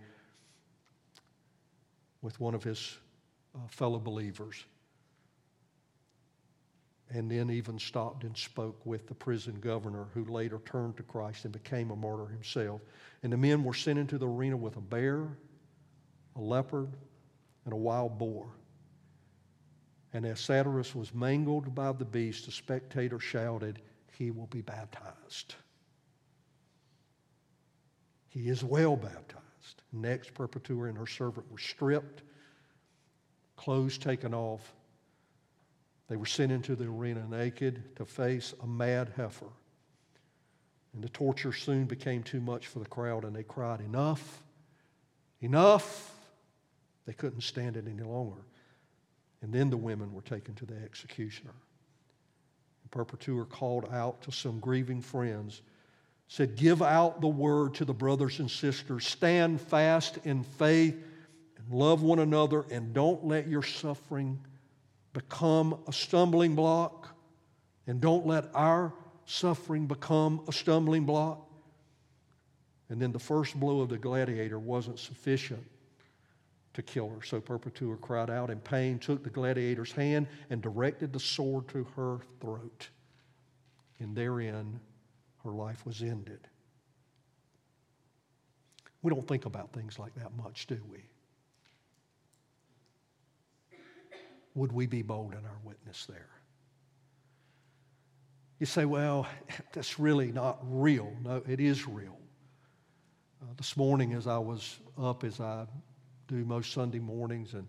[2.22, 2.96] with one of his
[3.54, 4.64] uh, fellow believers
[7.10, 11.44] and then even stopped and spoke with the prison governor who later turned to Christ
[11.44, 12.80] and became a martyr himself.
[13.22, 15.28] And the men were sent into the arena with a bear,
[16.34, 16.88] a leopard,
[17.64, 18.46] and a wild boar.
[20.12, 23.80] And as Satyrus was mangled by the beast, the spectator shouted,
[24.16, 25.54] He will be baptized.
[28.28, 29.82] He is well baptized.
[29.92, 32.22] Next, Perpetua and her servant were stripped,
[33.56, 34.74] clothes taken off,
[36.08, 39.48] they were sent into the arena naked to face a mad heifer.
[40.92, 44.42] And the torture soon became too much for the crowd, and they cried, Enough!
[45.40, 46.13] Enough!
[47.06, 48.40] They couldn't stand it any longer.
[49.42, 51.54] And then the women were taken to the executioner.
[52.82, 55.62] The Perpetua called out to some grieving friends,
[56.28, 59.06] said, Give out the word to the brothers and sisters.
[59.06, 60.94] Stand fast in faith
[61.58, 64.40] and love one another, and don't let your suffering
[65.12, 67.14] become a stumbling block,
[67.86, 68.94] and don't let our
[69.26, 71.50] suffering become a stumbling block.
[72.88, 75.64] And then the first blow of the gladiator wasn't sufficient
[76.74, 77.22] to kill her.
[77.22, 81.84] So Perpetua cried out in pain, took the gladiator's hand, and directed the sword to
[81.96, 82.88] her throat.
[84.00, 84.80] And therein,
[85.44, 86.48] her life was ended.
[89.02, 91.04] We don't think about things like that much, do we?
[94.54, 96.28] would we be bold in our witness there?
[98.58, 99.26] You say, well,
[99.72, 101.12] that's really not real.
[101.22, 102.18] No, it is real.
[103.42, 105.66] Uh, this morning, as I was up, as I
[106.28, 107.68] do most Sunday mornings, and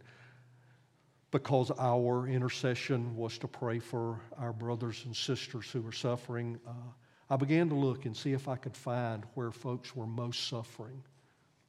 [1.32, 6.72] because our intercession was to pray for our brothers and sisters who are suffering, uh,
[7.30, 11.04] I began to look and see if I could find where folks were most suffering.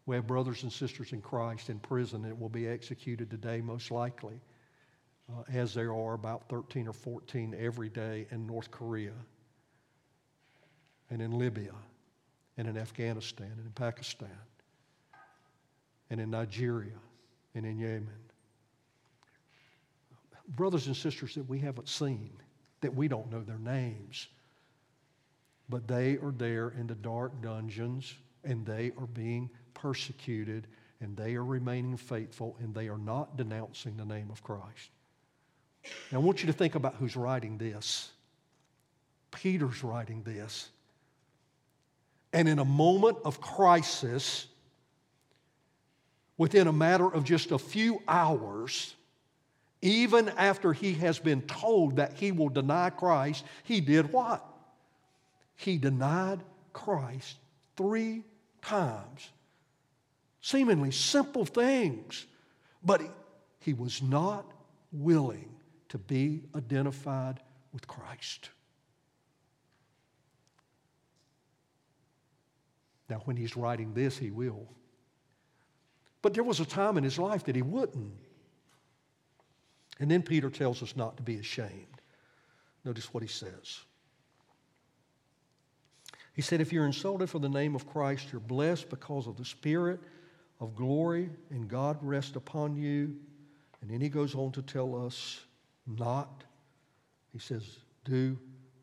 [0.05, 3.91] We have brothers and sisters in Christ in prison that will be executed today, most
[3.91, 4.41] likely
[5.29, 9.15] uh, as there are about 13 or 14 every day in North Korea
[11.11, 11.73] and in Libya
[12.57, 14.39] and in Afghanistan and in Pakistan
[16.11, 16.99] and in Nigeria
[17.55, 18.09] and in Yemen.
[20.49, 22.31] Brothers and sisters that we haven't seen,
[22.81, 24.29] that we don't know their names,
[25.69, 30.69] but they are there in the dark dungeons and they are being persecuted
[31.01, 34.91] and they are remaining faithful and they are not denouncing the name of Christ.
[36.11, 38.11] Now, I want you to think about who's writing this.
[39.31, 40.71] Peter's writing this.
[42.33, 44.47] And in a moment of crisis,
[46.39, 48.95] within a matter of just a few hours,
[49.83, 54.45] even after he has been told that he will deny Christ, he did what?
[55.57, 56.41] He denied
[56.73, 57.37] Christ
[57.77, 58.23] three
[58.63, 59.31] times.
[60.41, 62.27] Seemingly simple things,
[62.83, 63.01] but
[63.61, 64.45] he was not
[64.93, 65.49] willing
[65.89, 67.41] to be identified
[67.73, 68.51] with Christ.
[73.09, 74.67] Now, when he's writing this, he will.
[76.27, 78.13] But there was a time in his life that he wouldn't.
[80.01, 82.01] And then Peter tells us not to be ashamed.
[82.85, 83.79] Notice what he says.
[86.33, 89.45] He said, If you're insulted for the name of Christ, you're blessed because of the
[89.45, 90.01] Spirit
[90.59, 93.15] of glory and God rest upon you.
[93.81, 95.43] And then he goes on to tell us
[95.87, 96.43] not,
[97.33, 98.37] he says, do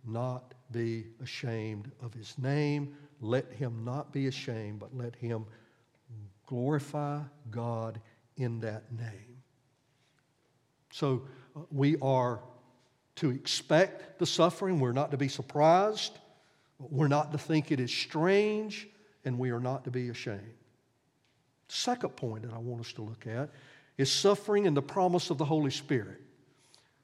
[0.08, 2.96] not be ashamed of his name.
[3.20, 5.46] Let him not be ashamed, but let him
[6.46, 8.00] glorify God
[8.38, 9.42] in that name.
[10.92, 11.24] So
[11.56, 12.42] uh, we are
[13.16, 14.80] to expect the suffering.
[14.80, 16.18] We're not to be surprised.
[16.80, 18.88] We're not to think it is strange,
[19.24, 20.42] and we are not to be ashamed.
[21.70, 23.50] Second point that I want us to look at
[23.98, 26.22] is suffering and the promise of the Holy Spirit.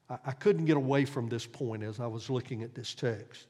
[0.10, 3.48] I, I couldn't get away from this point as I was looking at this text.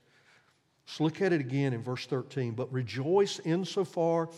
[0.86, 2.54] Let's look at it again in verse 13.
[2.54, 4.30] But rejoice insofar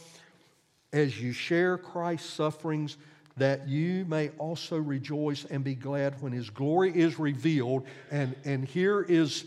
[0.94, 2.98] as you share Christ's sufferings
[3.38, 7.86] that you may also rejoice and be glad when his glory is revealed.
[8.12, 9.46] And, and here is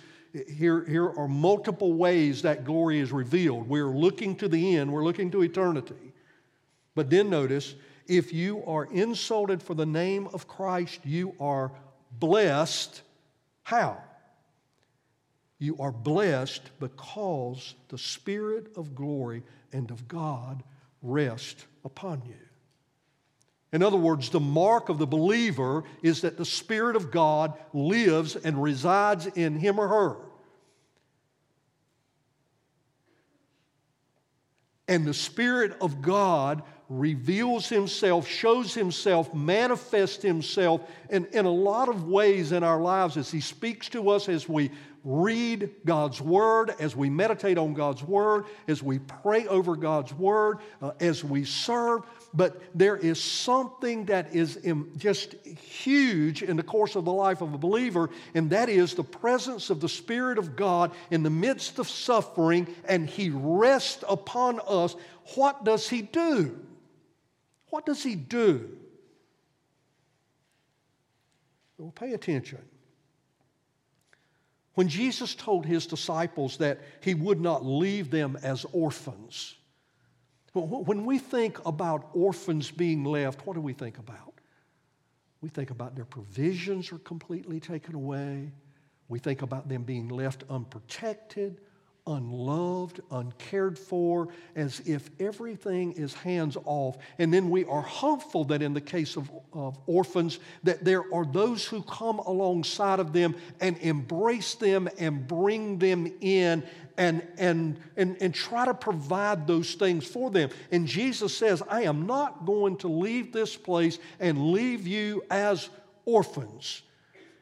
[0.49, 3.69] here, here are multiple ways that glory is revealed.
[3.69, 6.13] We're looking to the end, we're looking to eternity.
[6.95, 7.75] But then notice,
[8.07, 11.73] if you are insulted for the name of Christ, you are
[12.19, 13.03] blessed.
[13.63, 13.99] How?
[15.59, 19.43] You are blessed because the Spirit of glory
[19.73, 20.63] and of God
[21.05, 22.35] rest upon you.
[23.73, 28.37] In other words, the mark of the believer is that the Spirit of God lives
[28.37, 30.17] and resides in him or her.
[34.87, 41.89] And the Spirit of God reveals himself, shows himself, manifests himself in, in a lot
[41.89, 44.71] of ways in our lives as he speaks to us, as we
[45.05, 50.59] read God's Word, as we meditate on God's Word, as we pray over God's Word,
[50.81, 52.03] uh, as we serve.
[52.33, 54.59] But there is something that is
[54.97, 59.05] just huge in the course of the life of a believer, and that is the
[59.05, 64.59] presence of the Spirit of God in the midst of suffering, and He rests upon
[64.67, 64.97] us.
[65.35, 66.59] What does He do?
[67.69, 68.71] What does He do?
[71.77, 72.61] Well, pay attention.
[74.75, 79.55] When Jesus told his disciples that he would not leave them as orphans,
[80.53, 84.35] when we think about orphans being left, what do we think about?
[85.41, 88.53] We think about their provisions are completely taken away.
[89.09, 91.61] We think about them being left unprotected,
[92.07, 96.99] unloved, uncared for, as if everything is hands off.
[97.19, 101.25] And then we are hopeful that in the case of, of orphans, that there are
[101.25, 106.63] those who come alongside of them and embrace them and bring them in
[106.99, 110.51] and, and, and, and try to provide those things for them.
[110.71, 115.71] And Jesus says, I am not going to leave this place and leave you as
[116.05, 116.83] orphans.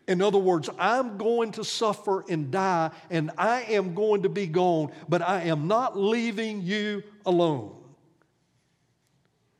[0.08, 4.46] In other words, I'm going to suffer and die, and I am going to be
[4.46, 7.76] gone, but I am not leaving you alone.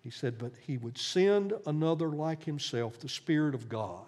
[0.00, 4.04] He said, but he would send another like himself, the Spirit of God.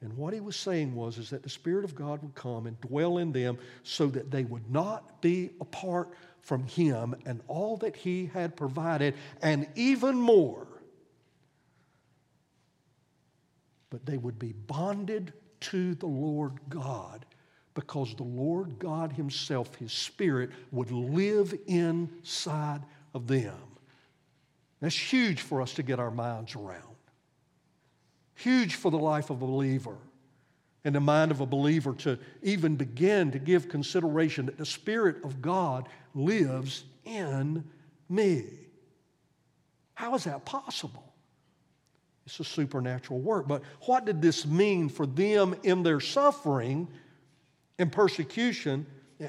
[0.00, 2.80] And what he was saying was is that the Spirit of God would come and
[2.80, 6.10] dwell in them so that they would not be apart
[6.42, 10.68] from him and all that he had provided, and even more
[13.94, 17.24] but they would be bonded to the Lord God
[17.74, 22.82] because the Lord God Himself, His Spirit, would live inside
[23.14, 23.54] of them.
[24.80, 26.96] That's huge for us to get our minds around.
[28.34, 29.96] Huge for the life of a believer
[30.84, 35.22] and the mind of a believer to even begin to give consideration that the Spirit
[35.22, 37.62] of God lives in
[38.08, 38.42] me.
[39.94, 41.13] How is that possible?
[42.26, 43.46] It's a supernatural work.
[43.46, 46.88] But what did this mean for them in their suffering
[47.78, 48.86] and persecution?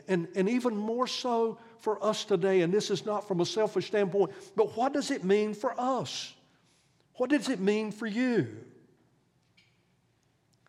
[0.07, 3.87] and, and even more so for us today, and this is not from a selfish
[3.87, 6.33] standpoint, but what does it mean for us?
[7.15, 8.57] What does it mean for you?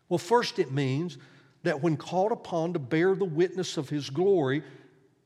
[0.09, 1.17] Well, first, it means
[1.63, 4.63] that when called upon to bear the witness of His glory,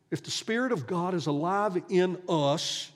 [0.09, 2.90] if the Spirit of God is alive in us,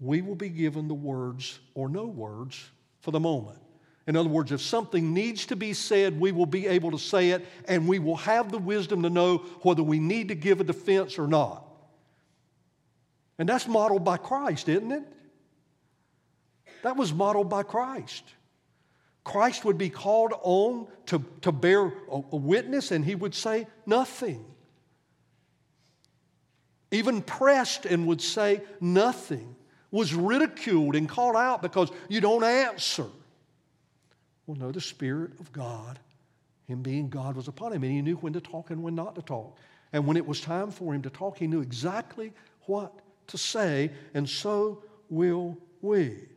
[0.00, 2.70] we will be given the words or no words
[3.00, 3.58] for the moment.
[4.06, 7.30] In other words, if something needs to be said, we will be able to say
[7.30, 10.64] it, and we will have the wisdom to know whether we need to give a
[10.64, 11.64] defense or not.
[13.38, 15.04] And that's modeled by Christ, isn't it?
[16.82, 18.24] That was modeled by Christ.
[19.22, 23.66] Christ would be called on to, to bear a, a witness, and he would say
[23.84, 24.44] nothing.
[26.90, 29.54] Even pressed and would say nothing.
[29.90, 33.06] Was ridiculed and called out because you don't answer.
[34.46, 35.98] Well, no, the Spirit of God,
[36.66, 39.14] Him being God, was upon him, and he knew when to talk and when not
[39.16, 39.56] to talk.
[39.92, 42.32] And when it was time for him to talk, he knew exactly
[42.66, 46.28] what to say, and so will we.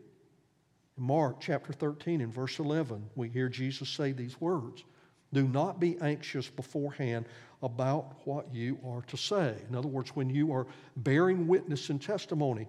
[0.97, 4.83] In Mark chapter 13 and verse 11, we hear Jesus say these words
[5.31, 7.25] Do not be anxious beforehand
[7.61, 9.55] about what you are to say.
[9.69, 12.67] In other words, when you are bearing witness and testimony,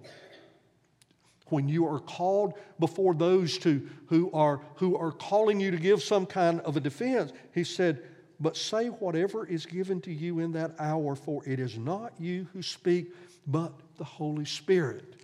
[1.47, 6.03] when you are called before those to, who, are, who are calling you to give
[6.03, 8.03] some kind of a defense, he said,
[8.40, 12.47] But say whatever is given to you in that hour, for it is not you
[12.53, 13.14] who speak,
[13.47, 15.16] but the Holy Spirit.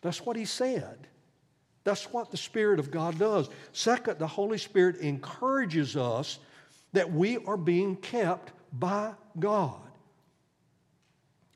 [0.00, 1.06] That's what he said.
[1.84, 3.50] That's what the Spirit of God does.
[3.72, 6.38] Second, the Holy Spirit encourages us
[6.94, 9.80] that we are being kept by God.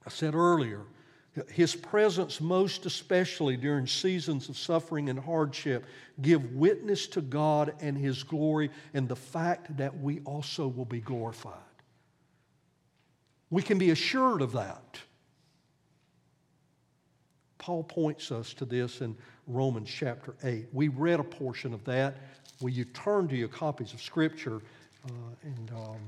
[0.07, 0.83] I said earlier,
[1.51, 5.85] His presence, most especially during seasons of suffering and hardship,
[6.21, 11.01] give witness to God and His glory and the fact that we also will be
[11.01, 11.55] glorified.
[13.51, 14.99] We can be assured of that.
[17.59, 19.17] Paul points us to this in
[19.47, 20.69] Romans chapter 8.
[20.73, 22.17] We read a portion of that.
[22.61, 24.63] Will you turn to your copies of Scripture
[25.07, 25.13] uh,
[25.43, 26.01] and um,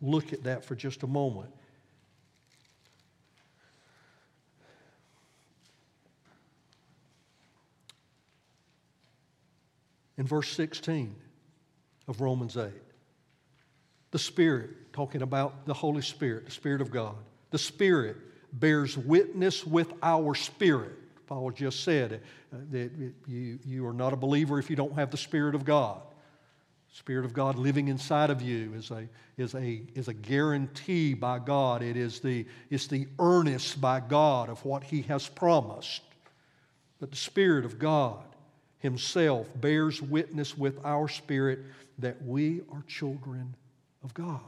[0.00, 1.50] look at that for just a moment?
[10.18, 11.14] In verse 16
[12.08, 12.70] of Romans 8,
[14.10, 17.14] the Spirit, talking about the Holy Spirit, the Spirit of God,
[17.50, 18.16] the Spirit
[18.52, 20.92] bears witness with our spirit.
[21.26, 22.20] Paul just said
[22.52, 22.90] uh, that
[23.26, 26.00] you, you are not a believer if you don't have the Spirit of God.
[26.92, 29.06] Spirit of God living inside of you is a,
[29.36, 31.82] is a, is a guarantee by God.
[31.82, 36.02] It is the, it's the earnest by God of what He has promised.
[36.98, 38.24] But the Spirit of God
[38.78, 41.60] Himself bears witness with our spirit
[41.98, 43.54] that we are children
[44.04, 44.40] of God.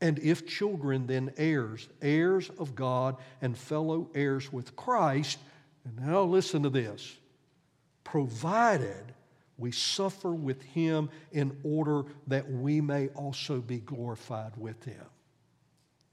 [0.00, 5.38] And if children, then heirs, heirs of God and fellow heirs with Christ.
[5.84, 7.16] And now listen to this
[8.04, 9.12] provided
[9.58, 15.04] we suffer with him in order that we may also be glorified with him.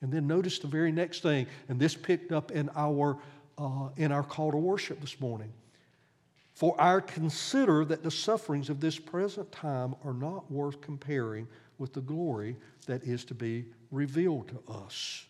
[0.01, 3.17] And then notice the very next thing, and this picked up in our,
[3.57, 5.51] uh, in our call to worship this morning.
[6.53, 11.47] For I consider that the sufferings of this present time are not worth comparing
[11.79, 15.25] with the glory that is to be revealed to us.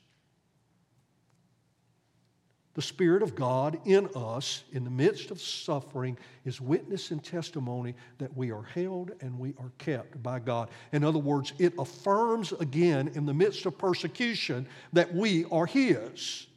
[2.73, 7.93] The Spirit of God in us, in the midst of suffering, is witness and testimony
[8.17, 10.69] that we are held and we are kept by God.
[10.91, 16.47] In other words, it affirms again in the midst of persecution that we are His.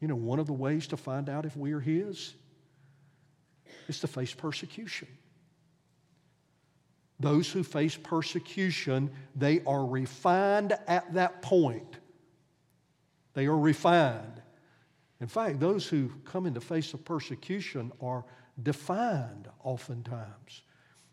[0.00, 2.34] You know, one of the ways to find out if we are His
[3.88, 5.08] is to face persecution.
[7.20, 11.96] Those who face persecution, they are refined at that point.
[13.34, 14.42] They are refined.
[15.20, 18.24] In fact, those who come into face of persecution are
[18.60, 20.62] defined oftentimes.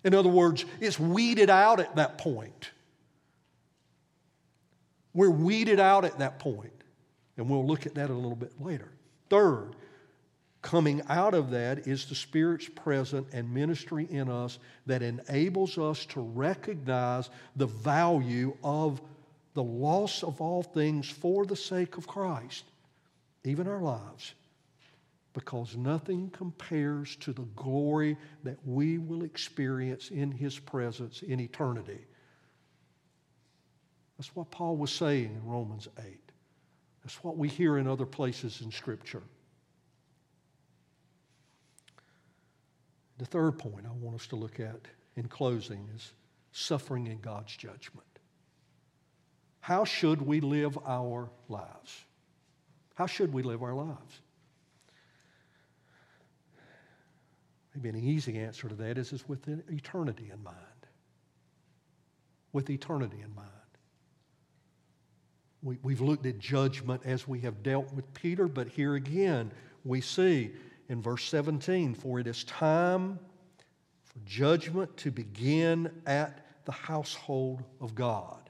[0.03, 2.71] In other words, it's weeded out at that point.
[5.13, 6.73] We're weeded out at that point,
[7.37, 8.89] and we'll look at that a little bit later.
[9.29, 9.75] Third,
[10.61, 16.05] Coming out of that is the Spirit's presence and ministry in us that enables us
[16.07, 19.01] to recognize the value of
[19.53, 22.65] the loss of all things for the sake of Christ,
[23.45, 24.33] even our lives,
[25.33, 31.99] because nothing compares to the glory that we will experience in His presence in eternity.
[34.17, 36.05] That's what Paul was saying in Romans 8.
[37.03, 39.23] That's what we hear in other places in Scripture.
[43.19, 44.79] The third point I want us to look at
[45.17, 46.13] in closing is
[46.53, 48.07] suffering in God's judgment.
[49.59, 52.05] How should we live our lives?
[52.95, 54.21] How should we live our lives?
[57.75, 60.55] Maybe an easy answer to that is, is with eternity in mind.
[62.53, 63.49] With eternity in mind.
[65.61, 69.51] We, we've looked at judgment as we have dealt with Peter, but here again
[69.83, 70.51] we see
[70.89, 73.19] in verse 17 for it is time
[74.03, 78.49] for judgment to begin at the household of God.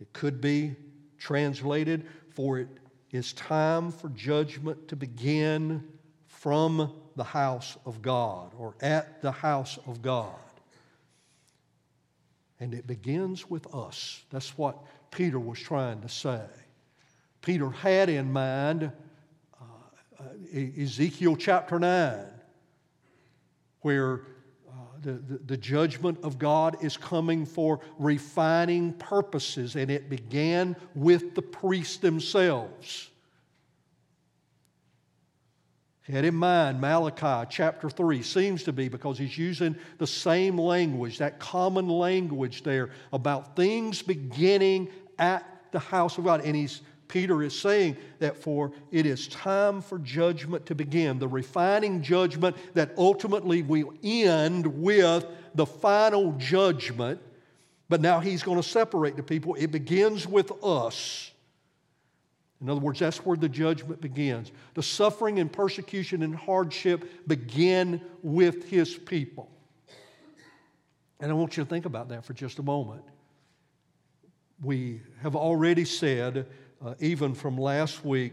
[0.00, 0.74] It could be
[1.18, 2.68] translated, for it
[3.10, 5.84] is time for judgment to begin
[6.26, 10.34] from the house of God or at the house of God.
[12.60, 14.22] And it begins with us.
[14.30, 14.76] That's what
[15.10, 16.44] Peter was trying to say.
[17.40, 18.90] Peter had in mind
[20.24, 22.18] Uh, Ezekiel chapter 9,
[23.80, 24.22] where
[24.68, 24.72] uh,
[25.02, 31.34] the, the, the, judgment of God is coming for refining purposes, and it began with
[31.34, 33.10] the priests themselves.
[36.06, 40.58] He had in mind Malachi chapter 3, seems to be because he's using the same
[40.58, 46.44] language, that common language there about things beginning at the house of God.
[46.44, 51.28] And he's Peter is saying that for it is time for judgment to begin, the
[51.28, 57.20] refining judgment that ultimately will end with the final judgment.
[57.88, 59.54] But now he's going to separate the people.
[59.54, 61.30] It begins with us.
[62.60, 64.50] In other words, that's where the judgment begins.
[64.72, 69.50] The suffering and persecution and hardship begin with his people.
[71.20, 73.02] And I want you to think about that for just a moment.
[74.62, 76.46] We have already said
[76.84, 78.32] uh, even from last week,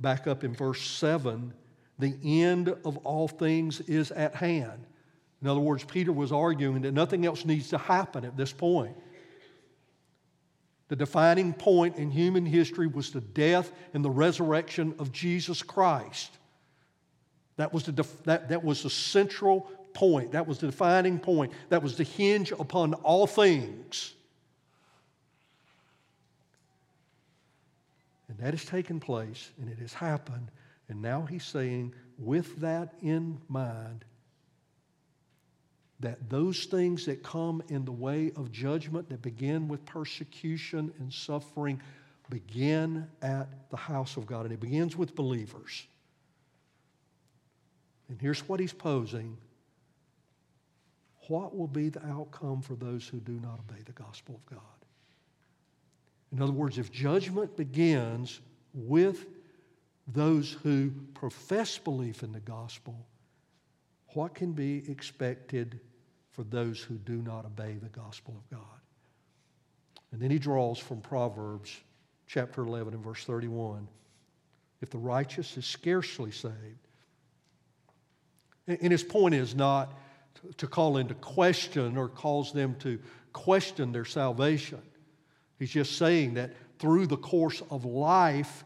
[0.00, 1.52] back up in verse 7,
[1.98, 4.86] the end of all things is at hand.
[5.42, 8.96] In other words, Peter was arguing that nothing else needs to happen at this point.
[10.88, 16.38] The defining point in human history was the death and the resurrection of Jesus Christ.
[17.56, 20.32] That was the, def- that, that was the central point.
[20.32, 21.52] That was the defining point.
[21.68, 24.14] That was the hinge upon all things.
[28.28, 30.50] And that has taken place and it has happened.
[30.88, 34.04] And now he's saying, with that in mind,
[36.00, 41.12] that those things that come in the way of judgment that begin with persecution and
[41.12, 41.80] suffering
[42.30, 44.44] begin at the house of God.
[44.44, 45.86] And it begins with believers.
[48.08, 49.36] And here's what he's posing
[51.28, 54.73] What will be the outcome for those who do not obey the gospel of God?
[56.34, 58.40] In other words, if judgment begins
[58.74, 59.24] with
[60.08, 63.06] those who profess belief in the gospel,
[64.14, 65.78] what can be expected
[66.32, 68.80] for those who do not obey the gospel of God?
[70.10, 71.76] And then he draws from Proverbs
[72.26, 73.86] chapter 11 and verse 31.
[74.80, 76.54] If the righteous is scarcely saved,
[78.66, 79.92] and his point is not
[80.56, 82.98] to call into question or cause them to
[83.32, 84.82] question their salvation.
[85.58, 88.64] He's just saying that through the course of life,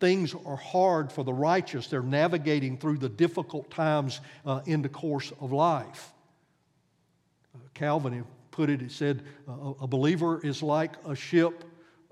[0.00, 1.86] things are hard for the righteous.
[1.86, 6.12] They're navigating through the difficult times uh, in the course of life.
[7.54, 9.22] Uh, Calvin put it, he said,
[9.80, 11.64] a believer is like a ship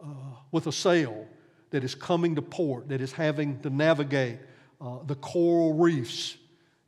[0.02, 0.06] uh,
[0.52, 1.26] with a sail
[1.70, 4.38] that is coming to port, that is having to navigate
[4.80, 6.36] uh, the coral reefs.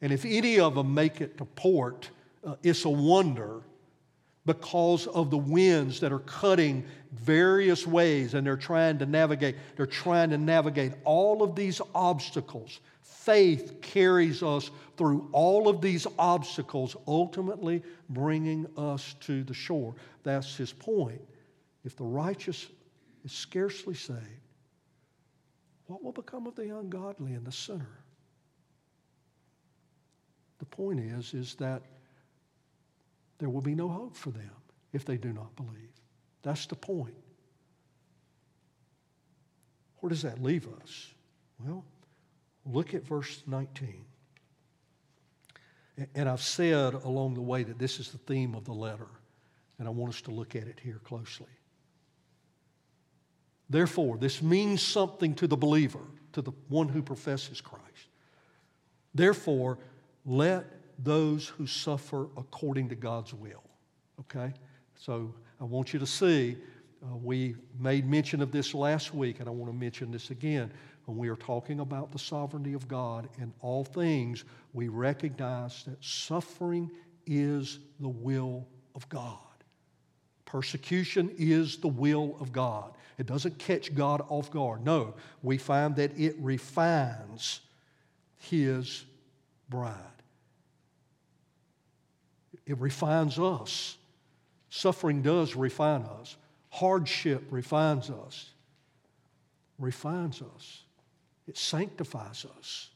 [0.00, 2.10] And if any of them make it to port,
[2.44, 3.62] uh, it's a wonder
[4.44, 9.86] because of the winds that are cutting various ways and they're trying to navigate they're
[9.86, 12.80] trying to navigate all of these obstacles.
[13.02, 19.94] Faith carries us through all of these obstacles ultimately bringing us to the shore.
[20.24, 21.20] That's his point.
[21.84, 22.66] If the righteous
[23.24, 24.42] is scarcely saved
[25.86, 27.98] what will become of the ungodly and the sinner?
[30.58, 31.82] The point is is that
[33.42, 34.52] there will be no hope for them
[34.92, 35.90] if they do not believe.
[36.42, 37.16] That's the point.
[39.98, 41.12] Where does that leave us?
[41.58, 41.84] Well,
[42.64, 44.04] look at verse 19.
[46.14, 49.08] And I've said along the way that this is the theme of the letter,
[49.80, 51.50] and I want us to look at it here closely.
[53.68, 57.82] Therefore, this means something to the believer, to the one who professes Christ.
[59.12, 59.80] Therefore,
[60.24, 60.64] let
[61.02, 63.62] those who suffer according to God's will.
[64.20, 64.52] Okay?
[64.94, 66.56] So I want you to see,
[67.02, 70.70] uh, we made mention of this last week, and I want to mention this again.
[71.06, 76.02] When we are talking about the sovereignty of God in all things, we recognize that
[76.02, 76.90] suffering
[77.26, 79.38] is the will of God.
[80.44, 82.92] Persecution is the will of God.
[83.18, 84.84] It doesn't catch God off guard.
[84.84, 87.60] No, we find that it refines
[88.38, 89.04] His
[89.68, 90.11] bride.
[92.66, 93.96] It refines us.
[94.70, 96.36] Suffering does refine us.
[96.70, 98.50] Hardship refines us.
[99.78, 100.82] Refines us.
[101.46, 102.90] It sanctifies us.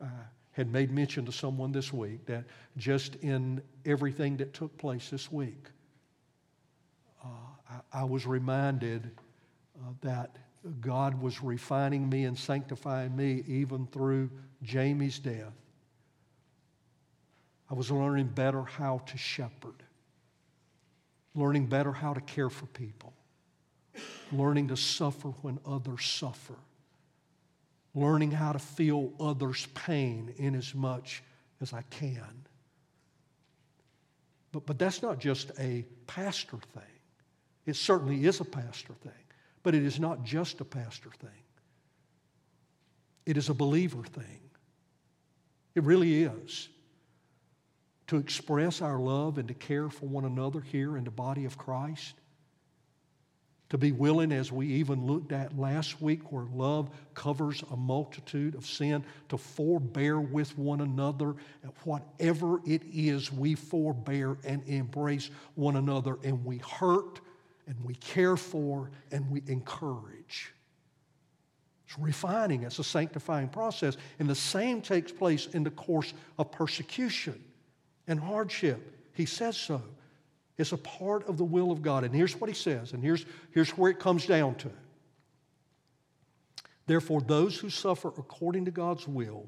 [0.00, 0.06] I
[0.52, 2.44] had made mention to someone this week that
[2.76, 5.68] just in everything that took place this week,
[7.22, 7.28] uh,
[7.92, 9.10] I, I, was reminded
[9.76, 10.36] uh, that
[10.80, 14.30] God was refining me and sanctifying me even through
[14.62, 15.52] Jamie's death.
[17.70, 19.84] I was learning better how to shepherd,
[21.36, 23.12] learning better how to care for people,
[24.32, 26.56] learning to suffer when others suffer,
[27.94, 31.22] learning how to feel others' pain in as much
[31.60, 32.46] as I can.
[34.50, 36.82] But, but that's not just a pastor thing.
[37.66, 39.12] It certainly is a pastor thing,
[39.62, 41.30] but it is not just a pastor thing.
[43.26, 44.40] It is a believer thing.
[45.76, 46.68] It really is.
[48.10, 51.56] To express our love and to care for one another here in the body of
[51.56, 52.14] Christ
[53.70, 58.56] to be willing, as we even looked at last week, where love covers a multitude
[58.56, 61.36] of sin, to forbear with one another.
[61.84, 67.20] Whatever it is, we forbear and embrace one another, and we hurt
[67.68, 70.52] and we care for and we encourage.
[71.86, 73.96] It's refining, it's a sanctifying process.
[74.18, 77.40] And the same takes place in the course of persecution
[78.10, 78.92] and hardship.
[79.14, 79.80] He says so.
[80.58, 82.04] It's a part of the will of God.
[82.04, 84.70] And here's what he says, and here's, here's where it comes down to.
[86.86, 89.46] Therefore, those who suffer according to God's will,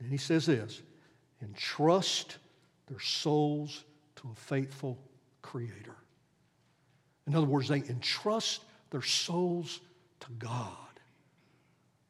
[0.00, 0.82] and he says this,
[1.42, 2.38] entrust
[2.88, 3.84] their souls
[4.16, 4.98] to a faithful
[5.40, 5.96] Creator.
[7.28, 9.80] In other words, they entrust their souls
[10.18, 10.74] to God.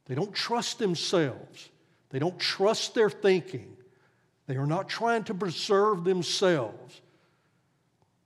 [0.07, 1.69] They don't trust themselves,
[2.09, 3.77] they don't trust their thinking.
[4.51, 7.01] They are not trying to preserve themselves.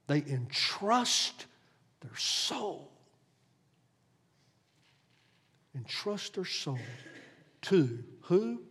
[0.07, 1.45] They entrust
[2.01, 2.89] their soul.
[5.75, 6.79] Entrust their soul
[7.61, 8.63] to who?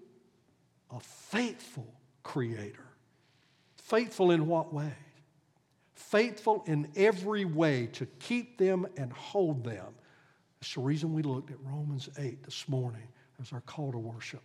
[0.91, 1.87] A faithful
[2.25, 2.89] creator.
[3.77, 4.93] Faithful in what way?
[5.95, 9.95] Faithful in every way to keep them and hold them.
[10.59, 13.07] That's the reason we looked at Romans 8 this morning
[13.41, 14.43] as our call to worship.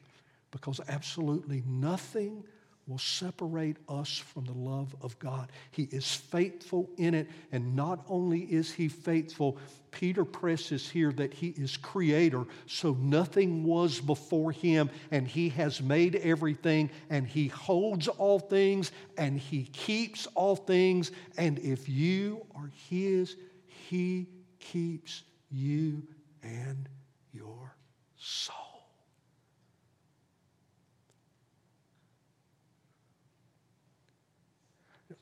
[0.52, 2.44] Because absolutely nothing
[2.90, 5.52] will separate us from the love of God.
[5.70, 7.30] He is faithful in it.
[7.52, 9.60] And not only is He faithful,
[9.92, 15.82] Peter presses here that He is creator, so nothing was before Him, and He has
[15.82, 21.12] made everything, and He holds all things, and He keeps all things.
[21.38, 23.36] And if you are His,
[23.68, 24.30] He
[24.60, 26.04] keeps you
[26.42, 26.90] and
[27.32, 27.76] your
[28.18, 28.69] soul.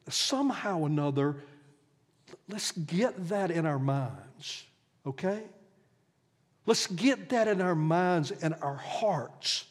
[0.09, 1.35] Somehow or another,
[2.49, 4.65] let's get that in our minds,
[5.05, 5.43] okay?
[6.65, 9.65] Let's get that in our minds and our hearts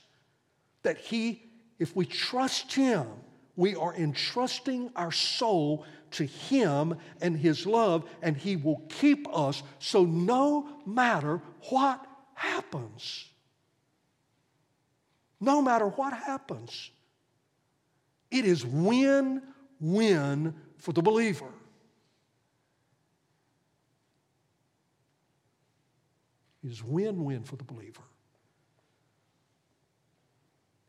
[0.82, 1.42] that He,
[1.78, 3.06] if we trust Him,
[3.56, 9.62] we are entrusting our soul to Him and His love, and He will keep us
[9.78, 13.26] so no matter what happens,
[15.40, 16.90] no matter what happens,
[18.30, 19.42] it is win
[19.80, 21.48] win for the believer.
[26.64, 28.02] It is win win for the believer.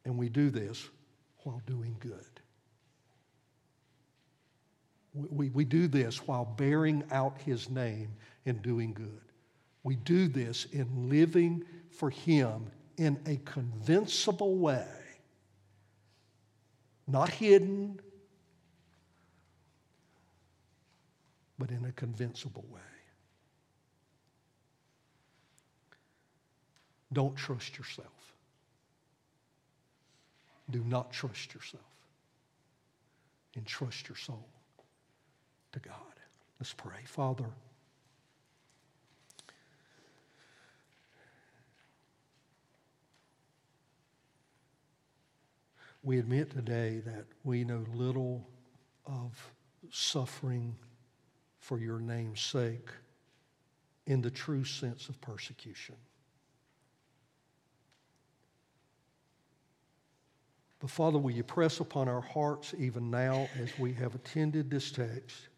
[0.06, 0.88] And we do this
[1.44, 2.42] while doing good.
[5.14, 8.10] We, we do this while bearing out his name
[8.46, 9.22] and doing good.
[9.84, 12.68] We do this in living for him
[12.98, 14.88] in a convincible way,
[17.08, 18.00] not hidden,
[21.58, 22.80] but in a convincible way.
[27.14, 28.08] Don't trust yourself.
[30.70, 31.84] Do not trust yourself.
[33.56, 34.46] Entrust your soul
[35.72, 35.94] to God.
[36.60, 37.00] Let's pray.
[37.06, 37.46] Father,
[46.04, 48.48] we admit today that we know little
[49.06, 49.52] of
[49.90, 50.76] suffering
[51.68, 52.88] for your name's sake
[54.06, 55.96] in the true sense of persecution.
[60.80, 64.92] But Father, will you press upon our hearts even now as we have attended this
[64.92, 65.50] text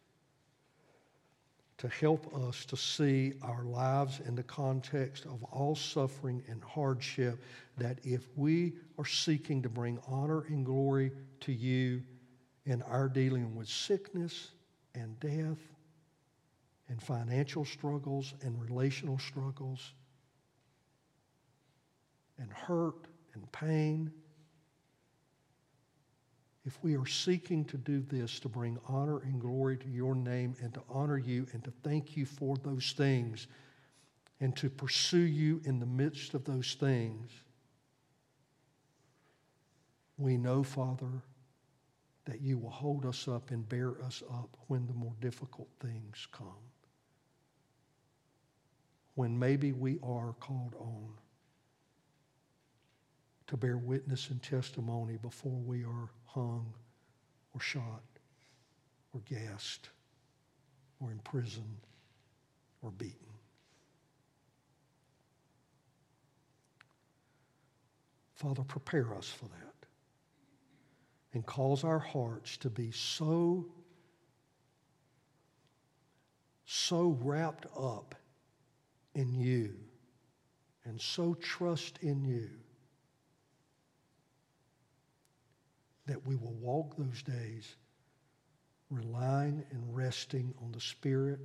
[1.77, 7.39] to help us to see our lives in the context of all suffering and hardship,
[7.77, 12.01] that if we are seeking to bring honor and glory to you
[12.65, 14.49] in our dealing with sickness
[14.95, 15.59] and death
[16.89, 19.93] and financial struggles and relational struggles
[22.39, 24.11] and hurt and pain,
[26.65, 30.55] if we are seeking to do this to bring honor and glory to your name
[30.61, 33.47] and to honor you and to thank you for those things
[34.41, 37.31] and to pursue you in the midst of those things,
[40.17, 41.23] we know, Father,
[42.25, 46.27] that you will hold us up and bear us up when the more difficult things
[46.31, 46.45] come.
[49.19, 51.09] When maybe we are called on
[53.47, 56.73] to bear witness and testimony before we are hung
[57.53, 58.01] or shot
[59.13, 59.89] or gassed
[61.01, 61.81] or imprisoned
[62.81, 63.27] or beaten.
[68.35, 69.85] Father, prepare us for that
[71.33, 73.65] and cause our hearts to be so,
[76.63, 78.15] so wrapped up
[79.15, 79.73] in you
[80.85, 82.49] and so trust in you
[86.05, 87.75] that we will walk those days
[88.89, 91.39] relying and resting on the Spirit,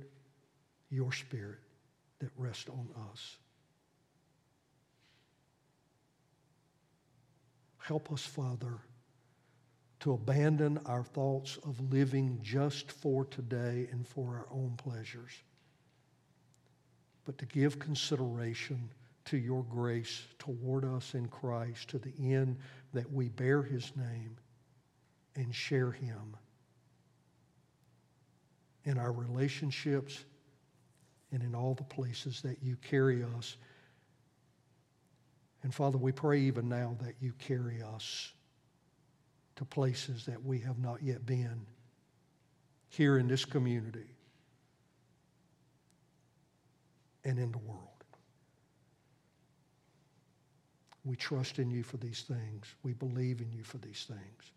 [0.89, 1.59] your Spirit,
[2.19, 3.37] that rests on us.
[7.77, 8.79] Help us, Father,
[9.99, 15.31] to abandon our thoughts of living just for today and for our own pleasures,
[17.25, 18.89] but to give consideration
[19.25, 22.57] to your grace toward us in Christ to the end
[22.93, 24.37] that we bear his name
[25.35, 26.35] and share Him
[28.83, 30.23] in our relationships
[31.31, 33.57] and in all the places that you carry us.
[35.63, 38.31] And Father, we pray even now that you carry us
[39.55, 41.65] to places that we have not yet been
[42.89, 44.14] here in this community
[47.25, 47.81] and in the world.
[51.03, 52.73] We trust in you for these things.
[52.83, 54.51] We believe in you for these things.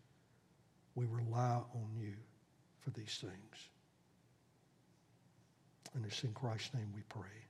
[0.95, 2.13] We rely on you
[2.79, 3.69] for these things.
[5.93, 7.48] And it's in Christ's name we pray.